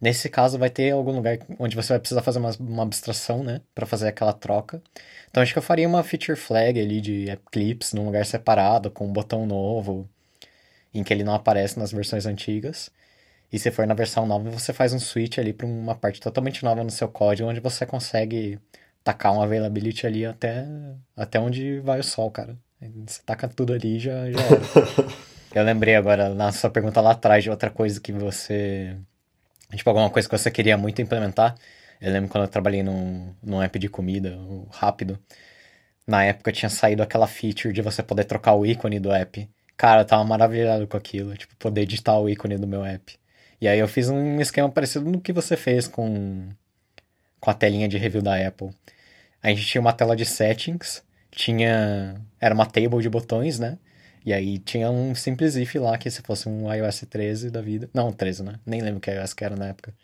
Nesse 0.00 0.28
caso, 0.28 0.58
vai 0.58 0.68
ter 0.68 0.90
algum 0.90 1.12
lugar 1.12 1.38
onde 1.58 1.76
você 1.76 1.90
vai 1.92 2.00
precisar 2.00 2.22
fazer 2.22 2.38
uma, 2.38 2.50
uma 2.60 2.82
abstração, 2.82 3.42
né, 3.42 3.60
para 3.74 3.86
fazer 3.86 4.08
aquela 4.08 4.32
troca. 4.32 4.82
Então, 5.30 5.42
acho 5.42 5.52
que 5.52 5.58
eu 5.58 5.62
faria 5.62 5.88
uma 5.88 6.02
feature 6.02 6.38
flag 6.38 6.78
ali 6.80 7.00
de 7.00 7.30
App 7.30 7.42
Clips 7.50 7.92
num 7.92 8.06
lugar 8.06 8.26
separado, 8.26 8.90
com 8.90 9.06
um 9.06 9.12
botão 9.12 9.46
novo, 9.46 10.08
em 10.92 11.02
que 11.04 11.12
ele 11.14 11.24
não 11.24 11.34
aparece 11.34 11.78
nas 11.78 11.92
versões 11.92 12.26
antigas. 12.26 12.90
E 13.52 13.58
se 13.58 13.70
for 13.70 13.86
na 13.86 13.94
versão 13.94 14.26
nova, 14.26 14.50
você 14.50 14.72
faz 14.72 14.92
um 14.92 14.98
switch 14.98 15.38
ali 15.38 15.52
para 15.52 15.66
uma 15.66 15.94
parte 15.94 16.20
totalmente 16.20 16.64
nova 16.64 16.82
no 16.82 16.90
seu 16.90 17.08
código, 17.08 17.48
onde 17.48 17.60
você 17.60 17.86
consegue 17.86 18.58
tacar 19.04 19.32
um 19.32 19.40
availability 19.40 20.06
ali 20.06 20.26
até, 20.26 20.66
até 21.16 21.38
onde 21.38 21.80
vai 21.80 22.00
o 22.00 22.04
sol, 22.04 22.30
cara. 22.30 22.56
Você 23.06 23.20
taca 23.24 23.48
tudo 23.48 23.72
ali 23.72 23.96
e 23.96 23.98
já, 23.98 24.30
já 24.30 24.40
era. 24.40 25.26
Eu 25.54 25.64
lembrei 25.64 25.94
agora, 25.94 26.34
na 26.34 26.52
sua 26.52 26.68
pergunta 26.68 27.00
lá 27.00 27.12
atrás, 27.12 27.42
de 27.42 27.48
outra 27.48 27.70
coisa 27.70 27.98
que 27.98 28.12
você. 28.12 28.94
Tipo, 29.74 29.88
alguma 29.88 30.10
coisa 30.10 30.28
que 30.28 30.36
você 30.36 30.50
queria 30.50 30.76
muito 30.76 31.00
implementar. 31.00 31.54
Eu 31.98 32.12
lembro 32.12 32.28
quando 32.28 32.44
eu 32.44 32.48
trabalhei 32.48 32.82
num, 32.82 33.34
num 33.42 33.62
app 33.62 33.78
de 33.78 33.88
comida, 33.88 34.38
rápido. 34.70 35.18
Na 36.06 36.24
época 36.24 36.52
tinha 36.52 36.68
saído 36.68 37.02
aquela 37.02 37.26
feature 37.26 37.72
de 37.72 37.80
você 37.80 38.02
poder 38.02 38.24
trocar 38.24 38.54
o 38.54 38.66
ícone 38.66 39.00
do 39.00 39.10
app. 39.10 39.48
Cara, 39.76 40.02
eu 40.02 40.04
tava 40.04 40.22
maravilhado 40.24 40.86
com 40.86 40.96
aquilo. 40.96 41.34
Tipo, 41.36 41.56
poder 41.56 41.82
editar 41.82 42.18
o 42.18 42.28
ícone 42.28 42.58
do 42.58 42.66
meu 42.66 42.84
app. 42.84 43.18
E 43.60 43.68
aí 43.68 43.78
eu 43.78 43.88
fiz 43.88 44.08
um 44.08 44.40
esquema 44.40 44.70
parecido 44.70 45.10
no 45.10 45.20
que 45.20 45.32
você 45.32 45.56
fez 45.56 45.88
com, 45.88 46.48
com 47.40 47.50
a 47.50 47.54
telinha 47.54 47.88
de 47.88 47.96
review 47.98 48.22
da 48.22 48.36
Apple. 48.46 48.70
A 49.42 49.48
gente 49.48 49.66
tinha 49.66 49.80
uma 49.80 49.92
tela 49.92 50.16
de 50.16 50.24
settings, 50.24 51.02
tinha. 51.30 52.20
Era 52.40 52.54
uma 52.54 52.66
table 52.66 53.00
de 53.00 53.08
botões, 53.08 53.58
né? 53.58 53.78
E 54.24 54.32
aí 54.32 54.58
tinha 54.58 54.90
um 54.90 55.14
simples 55.14 55.54
if 55.56 55.74
lá, 55.76 55.96
que 55.96 56.10
se 56.10 56.20
fosse 56.20 56.48
um 56.48 56.72
iOS 56.72 57.04
13 57.08 57.50
da 57.50 57.62
vida. 57.62 57.88
Não, 57.94 58.12
13, 58.12 58.42
né? 58.42 58.54
Nem 58.66 58.80
lembro 58.80 59.00
que 59.00 59.10
iOS 59.10 59.32
que 59.32 59.44
era 59.44 59.54
na 59.54 59.66
época. 59.68 59.94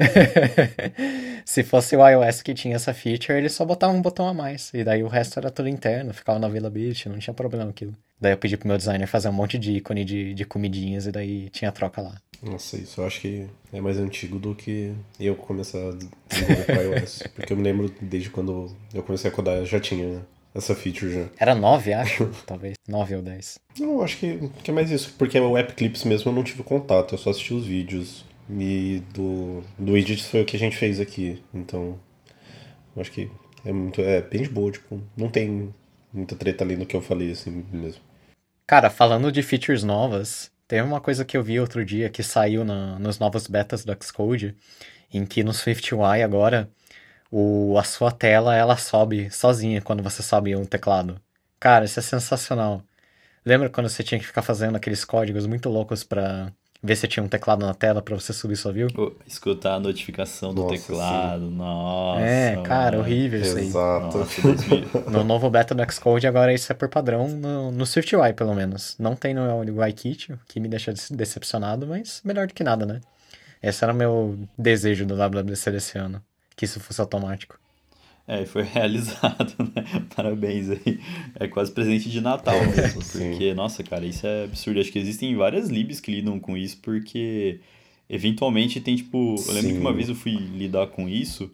se 1.44 1.62
fosse 1.62 1.94
o 1.94 2.08
iOS 2.08 2.42
que 2.42 2.54
tinha 2.54 2.74
essa 2.74 2.92
feature, 2.92 3.38
ele 3.38 3.48
só 3.48 3.64
botava 3.64 3.92
um 3.92 4.02
botão 4.02 4.26
a 4.26 4.34
mais. 4.34 4.72
E 4.74 4.82
daí 4.82 5.02
o 5.02 5.08
resto 5.08 5.38
era 5.38 5.50
tudo 5.50 5.68
interno, 5.68 6.12
ficava 6.12 6.38
na 6.38 6.46
availability, 6.46 7.08
não 7.08 7.18
tinha 7.18 7.34
problema 7.34 7.70
aquilo. 7.70 7.94
Daí 8.20 8.32
eu 8.32 8.38
pedi 8.38 8.56
pro 8.56 8.68
meu 8.68 8.76
designer 8.76 9.06
fazer 9.06 9.28
um 9.28 9.32
monte 9.32 9.58
de 9.58 9.72
ícone 9.72 10.04
de, 10.04 10.34
de 10.34 10.44
comidinhas 10.44 11.06
e 11.06 11.12
daí 11.12 11.48
tinha 11.50 11.70
troca 11.70 12.02
lá. 12.02 12.20
Nossa, 12.42 12.76
isso 12.76 13.00
eu 13.00 13.06
acho 13.06 13.20
que 13.20 13.46
é 13.72 13.80
mais 13.80 13.98
antigo 13.98 14.38
do 14.38 14.54
que 14.54 14.94
eu 15.18 15.34
começar 15.34 15.78
a 15.78 15.92
desenvolver 16.28 16.64
para 16.64 16.82
iOS. 16.82 17.22
Porque 17.34 17.52
eu 17.52 17.56
me 17.56 17.62
lembro 17.62 17.94
desde 18.00 18.30
quando 18.30 18.74
eu 18.94 19.02
comecei 19.02 19.30
a 19.30 19.34
codar, 19.34 19.64
já 19.64 19.78
tinha 19.78 20.26
essa 20.54 20.74
feature 20.74 21.12
já. 21.12 21.28
Era 21.38 21.54
9, 21.54 21.92
acho, 21.92 22.30
talvez. 22.46 22.76
9 22.88 23.16
ou 23.16 23.22
10. 23.22 23.58
Não, 23.78 24.02
acho 24.02 24.16
que, 24.16 24.48
que 24.62 24.70
é 24.70 24.74
mais 24.74 24.90
isso. 24.90 25.14
Porque 25.18 25.38
o 25.38 25.56
App 25.56 25.74
Clips 25.74 26.04
mesmo 26.04 26.30
eu 26.30 26.34
não 26.34 26.42
tive 26.42 26.62
contato, 26.62 27.14
eu 27.14 27.18
só 27.18 27.30
assisti 27.30 27.52
os 27.52 27.66
vídeos. 27.66 28.24
E 28.48 29.02
do, 29.14 29.62
do 29.78 29.92
Widgets 29.92 30.26
foi 30.26 30.42
o 30.42 30.44
que 30.44 30.56
a 30.56 30.58
gente 30.58 30.76
fez 30.76 30.98
aqui. 30.98 31.40
Então, 31.54 32.00
eu 32.96 33.02
acho 33.02 33.12
que 33.12 33.30
é 33.64 33.72
muito. 33.72 34.00
É 34.00 34.20
bem 34.20 34.42
de 34.42 34.48
boa, 34.48 34.72
tipo, 34.72 35.00
não 35.16 35.28
tem 35.28 35.72
muita 36.12 36.34
treta 36.34 36.64
ali 36.64 36.76
no 36.76 36.86
que 36.86 36.96
eu 36.96 37.00
falei, 37.00 37.30
assim 37.30 37.64
mesmo. 37.72 38.00
Cara, 38.66 38.90
falando 38.90 39.30
de 39.30 39.42
features 39.42 39.84
novas, 39.84 40.50
Teve 40.70 40.82
uma 40.82 41.00
coisa 41.00 41.24
que 41.24 41.36
eu 41.36 41.42
vi 41.42 41.58
outro 41.58 41.84
dia 41.84 42.08
que 42.08 42.22
saiu 42.22 42.64
na, 42.64 42.96
nos 42.96 43.18
novos 43.18 43.48
betas 43.48 43.84
do 43.84 43.92
Xcode, 44.00 44.56
em 45.12 45.26
que 45.26 45.42
no 45.42 45.52
SwiftUI 45.52 46.22
agora 46.22 46.70
o, 47.28 47.76
a 47.76 47.82
sua 47.82 48.12
tela 48.12 48.54
ela 48.54 48.76
sobe 48.76 49.28
sozinha 49.32 49.82
quando 49.82 50.00
você 50.00 50.22
sobe 50.22 50.54
um 50.54 50.64
teclado. 50.64 51.20
Cara, 51.58 51.84
isso 51.86 51.98
é 51.98 52.02
sensacional. 52.02 52.84
Lembra 53.44 53.68
quando 53.68 53.88
você 53.88 54.04
tinha 54.04 54.20
que 54.20 54.26
ficar 54.26 54.42
fazendo 54.42 54.76
aqueles 54.76 55.04
códigos 55.04 55.44
muito 55.44 55.68
loucos 55.68 56.04
para 56.04 56.52
ver 56.82 56.96
se 56.96 57.06
tinha 57.06 57.22
um 57.22 57.28
teclado 57.28 57.64
na 57.66 57.74
tela 57.74 58.00
para 58.00 58.14
você 58.14 58.32
subir 58.32 58.56
sua 58.56 58.72
view? 58.72 58.88
Escutar 59.26 59.74
a 59.74 59.80
notificação 59.80 60.54
do 60.54 60.62
Nossa, 60.62 60.74
teclado, 60.74 61.46
sim. 61.48 61.54
nossa. 61.54 62.20
É, 62.22 62.62
cara, 62.62 62.96
mano. 62.96 63.02
horrível 63.02 63.40
isso 63.42 63.56
aí. 63.58 63.66
Exato. 63.66 64.18
Nossa, 64.18 64.40
No 65.10 65.24
novo 65.24 65.50
beta 65.50 65.74
do 65.74 65.92
Xcode 65.92 66.26
agora 66.26 66.52
isso 66.54 66.70
é 66.72 66.74
por 66.74 66.88
padrão 66.88 67.28
no, 67.28 67.70
no 67.70 67.84
SwiftUI, 67.84 68.32
pelo 68.32 68.54
menos. 68.54 68.96
Não 68.98 69.14
tem 69.14 69.34
no 69.34 69.42
UIKit, 69.60 70.32
o 70.32 70.38
que 70.48 70.58
me 70.60 70.68
deixa 70.68 70.92
dece- 70.92 71.14
decepcionado, 71.14 71.86
mas 71.86 72.20
melhor 72.24 72.46
do 72.46 72.54
que 72.54 72.64
nada, 72.64 72.86
né? 72.86 73.00
Esse 73.62 73.84
era 73.84 73.92
o 73.92 73.96
meu 73.96 74.38
desejo 74.56 75.04
do 75.04 75.14
WWDC 75.16 75.70
desse 75.70 75.98
ano, 75.98 76.22
que 76.56 76.64
isso 76.64 76.80
fosse 76.80 77.00
automático. 77.00 77.58
É, 78.26 78.44
foi 78.44 78.62
realizado, 78.64 79.54
né? 79.74 79.84
Parabéns 80.14 80.70
aí. 80.70 81.00
É 81.38 81.48
quase 81.48 81.72
presente 81.72 82.08
de 82.08 82.20
Natal 82.20 82.54
mesmo. 82.66 83.02
Sim. 83.02 83.30
Porque, 83.30 83.54
nossa, 83.54 83.82
cara, 83.82 84.06
isso 84.06 84.26
é 84.26 84.44
absurdo. 84.44 84.80
Acho 84.80 84.92
que 84.92 84.98
existem 84.98 85.34
várias 85.34 85.68
libs 85.68 86.00
que 86.00 86.10
lidam 86.10 86.38
com 86.38 86.56
isso, 86.56 86.78
porque 86.82 87.60
eventualmente 88.08 88.80
tem, 88.80 88.96
tipo. 88.96 89.34
Eu 89.46 89.52
lembro 89.54 89.68
Sim. 89.70 89.74
que 89.74 89.80
uma 89.80 89.92
vez 89.92 90.08
eu 90.08 90.14
fui 90.14 90.32
lidar 90.32 90.86
com 90.88 91.08
isso, 91.08 91.50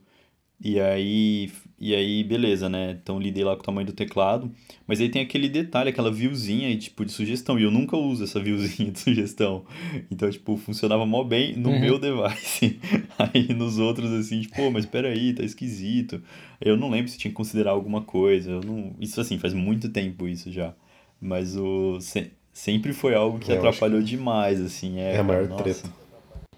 e 0.60 0.80
aí. 0.80 1.50
E 1.78 1.94
aí, 1.94 2.24
beleza, 2.24 2.70
né? 2.70 2.96
Então 3.02 3.18
lidei 3.20 3.44
lá 3.44 3.54
com 3.54 3.60
o 3.60 3.64
tamanho 3.64 3.86
do 3.86 3.92
teclado. 3.92 4.50
Mas 4.86 4.98
aí 4.98 5.10
tem 5.10 5.20
aquele 5.20 5.46
detalhe, 5.46 5.90
aquela 5.90 6.10
viewzinha, 6.10 6.74
tipo, 6.78 7.04
de 7.04 7.12
sugestão. 7.12 7.58
E 7.58 7.64
eu 7.64 7.70
nunca 7.70 7.96
uso 7.98 8.24
essa 8.24 8.40
viewzinha 8.40 8.90
de 8.92 8.98
sugestão. 8.98 9.64
Então, 10.10 10.30
tipo, 10.30 10.56
funcionava 10.56 11.04
mó 11.04 11.22
bem 11.22 11.54
no 11.54 11.68
Uhum. 11.70 11.78
meu 11.80 11.98
device. 11.98 12.80
Aí 13.18 13.52
nos 13.52 13.78
outros, 13.78 14.10
assim, 14.10 14.40
tipo, 14.40 14.54
pô, 14.56 14.70
mas 14.70 14.86
peraí, 14.86 15.34
tá 15.34 15.42
esquisito. 15.44 16.22
Eu 16.60 16.78
não 16.78 16.88
lembro 16.88 17.10
se 17.10 17.18
tinha 17.18 17.30
que 17.30 17.36
considerar 17.36 17.72
alguma 17.72 18.00
coisa. 18.00 18.52
Eu 18.52 18.60
não... 18.62 18.94
Isso, 18.98 19.20
assim, 19.20 19.38
faz 19.38 19.52
muito 19.52 19.90
tempo 19.90 20.26
isso 20.26 20.50
já. 20.50 20.72
Mas 21.20 21.56
o... 21.56 22.00
se- 22.00 22.30
sempre 22.54 22.94
foi 22.94 23.14
algo 23.14 23.38
que 23.38 23.50
Eu 23.52 23.56
acho 23.58 23.66
atrapalhou 23.68 24.00
demais, 24.00 24.62
assim. 24.62 24.98
É, 24.98 25.12
É 25.12 25.18
a 25.18 25.22
maior 25.22 25.46
nossa. 25.46 25.62
treta. 25.62 25.90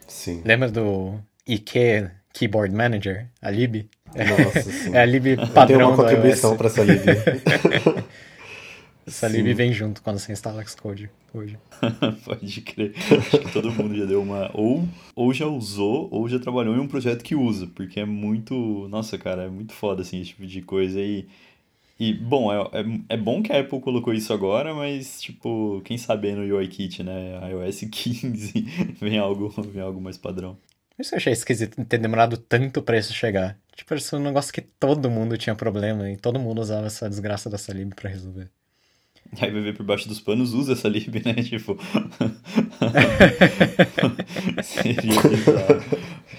Sim. 0.07 0.43
Lembra 0.45 0.71
do 0.71 1.19
IK 1.47 2.11
Keyboard 2.33 2.73
Manager, 2.75 3.29
a 3.43 3.51
lib? 3.51 3.89
Nossa, 4.14 4.71
sim. 4.71 4.94
É 4.94 5.01
a 5.01 5.05
lib 5.05 5.27
Eu 5.27 5.37
tenho 5.37 5.53
padrão 5.53 5.88
uma 5.88 5.97
contribuição 5.97 6.57
pra 6.57 6.68
essa 6.68 6.83
lib. 6.83 7.03
Essa 9.09 9.27
Sim. 9.31 9.40
lib 9.40 9.55
vem 9.55 9.73
junto 9.73 10.03
quando 10.03 10.18
você 10.18 10.33
instala 10.33 10.62
Xcode 10.62 11.09
hoje. 11.33 11.59
Pode 12.27 12.61
crer. 12.61 12.92
Acho 12.94 13.38
que 13.38 13.53
todo 13.53 13.73
mundo 13.73 13.97
já 13.97 14.05
deu 14.05 14.21
uma. 14.21 14.51
Ou, 14.53 14.87
ou 15.16 15.33
já 15.33 15.47
usou, 15.47 16.09
ou 16.11 16.29
já 16.29 16.38
trabalhou 16.38 16.77
em 16.77 16.79
um 16.79 16.87
projeto 16.87 17.23
que 17.23 17.35
usa. 17.35 17.66
Porque 17.75 18.01
é 18.01 18.05
muito. 18.05 18.87
Nossa, 18.90 19.16
cara, 19.16 19.44
é 19.44 19.49
muito 19.49 19.73
foda, 19.73 20.03
assim, 20.03 20.21
esse 20.21 20.31
tipo 20.31 20.47
de 20.47 20.61
coisa. 20.61 21.01
E, 21.01 21.27
e 21.99 22.12
bom, 22.12 22.53
é, 22.53 22.61
é, 22.81 23.14
é 23.14 23.16
bom 23.16 23.42
que 23.42 23.51
a 23.51 23.61
Apple 23.61 23.81
colocou 23.81 24.12
isso 24.12 24.31
agora, 24.31 24.75
mas, 24.75 25.23
tipo, 25.23 25.81
quem 25.87 25.97
sabe 25.97 26.33
no 26.33 26.42
UIKit, 26.42 27.03
né? 27.03 27.40
iOS 27.51 27.87
15 27.90 28.92
vem 29.01 29.18
algo, 29.18 29.49
vem 29.73 29.83
algo 29.83 30.03
mais 30.03 30.18
padrão. 30.18 30.59
Isso 30.99 31.14
eu 31.14 31.16
achei 31.16 31.33
esquisito 31.33 31.83
ter 31.87 31.97
demorado 31.99 32.37
tanto 32.37 32.83
pra 32.83 32.99
isso 32.99 33.14
chegar. 33.14 33.57
Tipo, 33.79 33.95
esse 33.95 34.12
é 34.12 34.19
um 34.19 34.23
negócio 34.23 34.53
que 34.53 34.61
todo 34.61 35.09
mundo 35.09 35.38
tinha 35.38 35.55
problema 35.55 36.11
e 36.11 36.17
todo 36.17 36.41
mundo 36.41 36.61
usava 36.61 36.88
essa 36.88 37.09
desgraça 37.09 37.49
dessa 37.49 37.73
lib 37.73 37.95
pra 37.95 38.11
resolver. 38.11 38.51
Aí 39.41 39.53
vai 39.53 39.62
ver 39.62 39.77
por 39.77 39.87
baixo 39.87 40.09
dos 40.09 40.19
panos, 40.21 40.53
usa 40.53 40.73
essa 40.73 40.88
lib, 40.88 41.25
né? 41.25 41.35
Tipo. 41.35 41.79
Seria 44.64 45.23
bizarro. 45.23 45.85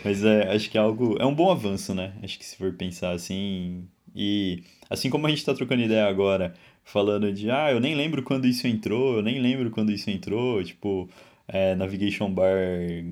Mas 0.03 0.21
é, 0.25 0.53
acho 0.53 0.69
que 0.69 0.77
é 0.77 0.81
algo. 0.81 1.15
É 1.17 1.25
um 1.25 1.33
bom 1.33 1.49
avanço, 1.49 1.95
né? 1.95 2.11
Acho 2.21 2.37
que 2.37 2.45
se 2.45 2.57
for 2.57 2.73
pensar 2.73 3.11
assim. 3.11 3.87
E 4.13 4.61
assim 4.89 5.09
como 5.09 5.25
a 5.25 5.29
gente 5.29 5.45
tá 5.45 5.53
trocando 5.53 5.81
ideia 5.81 6.07
agora, 6.07 6.53
falando 6.83 7.31
de, 7.31 7.49
ah, 7.49 7.71
eu 7.71 7.79
nem 7.79 7.95
lembro 7.95 8.21
quando 8.21 8.47
isso 8.47 8.67
entrou, 8.67 9.15
eu 9.15 9.21
nem 9.21 9.39
lembro 9.39 9.71
quando 9.71 9.93
isso 9.93 10.09
entrou, 10.09 10.61
tipo, 10.61 11.09
é, 11.47 11.73
navigation 11.73 12.29
bar 12.29 12.57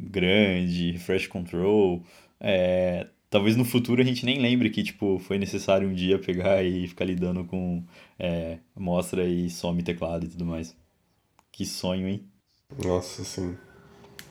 grande, 0.03 0.91
refresh 0.91 1.27
control. 1.27 2.03
É, 2.41 3.07
talvez 3.29 3.55
no 3.55 3.65
futuro 3.65 4.01
a 4.01 4.05
gente 4.05 4.25
nem 4.25 4.39
lembre 4.39 4.69
que, 4.69 4.83
tipo, 4.83 5.19
foi 5.19 5.37
necessário 5.37 5.87
um 5.87 5.93
dia 5.93 6.19
pegar 6.19 6.63
e 6.63 6.87
ficar 6.87 7.05
lidando 7.05 7.45
com 7.45 7.83
é, 8.19 8.59
mostra 8.75 9.25
e 9.27 9.49
some 9.49 9.83
teclado 9.83 10.25
e 10.25 10.29
tudo 10.29 10.45
mais. 10.45 10.75
Que 11.51 11.65
sonho, 11.65 12.07
hein? 12.07 12.23
Nossa, 12.83 13.23
sim. 13.23 13.57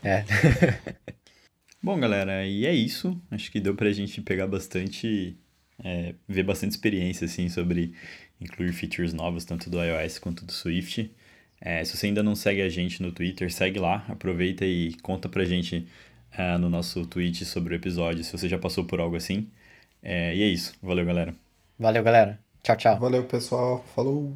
É. 0.02 0.24
Bom, 1.82 1.98
galera, 1.98 2.46
e 2.46 2.66
é 2.66 2.74
isso. 2.74 3.20
Acho 3.30 3.50
que 3.50 3.60
deu 3.60 3.74
pra 3.74 3.92
gente 3.92 4.20
pegar 4.20 4.46
bastante, 4.46 5.36
é, 5.82 6.14
ver 6.28 6.42
bastante 6.42 6.72
experiência, 6.72 7.24
assim, 7.24 7.48
sobre 7.48 7.94
incluir 8.40 8.72
features 8.72 9.12
novas, 9.12 9.44
tanto 9.44 9.70
do 9.70 9.82
iOS 9.82 10.18
quanto 10.18 10.44
do 10.44 10.52
Swift. 10.52 11.10
É, 11.60 11.84
se 11.84 11.96
você 11.96 12.06
ainda 12.06 12.22
não 12.22 12.34
segue 12.34 12.60
a 12.60 12.68
gente 12.68 13.02
no 13.02 13.12
Twitter, 13.12 13.52
segue 13.52 13.78
lá, 13.78 14.04
aproveita 14.08 14.64
e 14.66 14.94
conta 15.02 15.28
pra 15.28 15.44
gente 15.44 15.86
ah, 16.36 16.58
no 16.58 16.68
nosso 16.68 17.06
tweet 17.06 17.44
sobre 17.44 17.74
o 17.74 17.76
episódio, 17.76 18.22
se 18.24 18.32
você 18.32 18.48
já 18.48 18.58
passou 18.58 18.84
por 18.84 19.00
algo 19.00 19.16
assim. 19.16 19.48
É, 20.02 20.34
e 20.34 20.42
é 20.42 20.46
isso. 20.46 20.74
Valeu, 20.82 21.04
galera. 21.04 21.34
Valeu, 21.78 22.02
galera. 22.02 22.38
Tchau, 22.62 22.76
tchau. 22.76 22.98
Valeu, 22.98 23.24
pessoal. 23.24 23.84
Falou. 23.94 24.32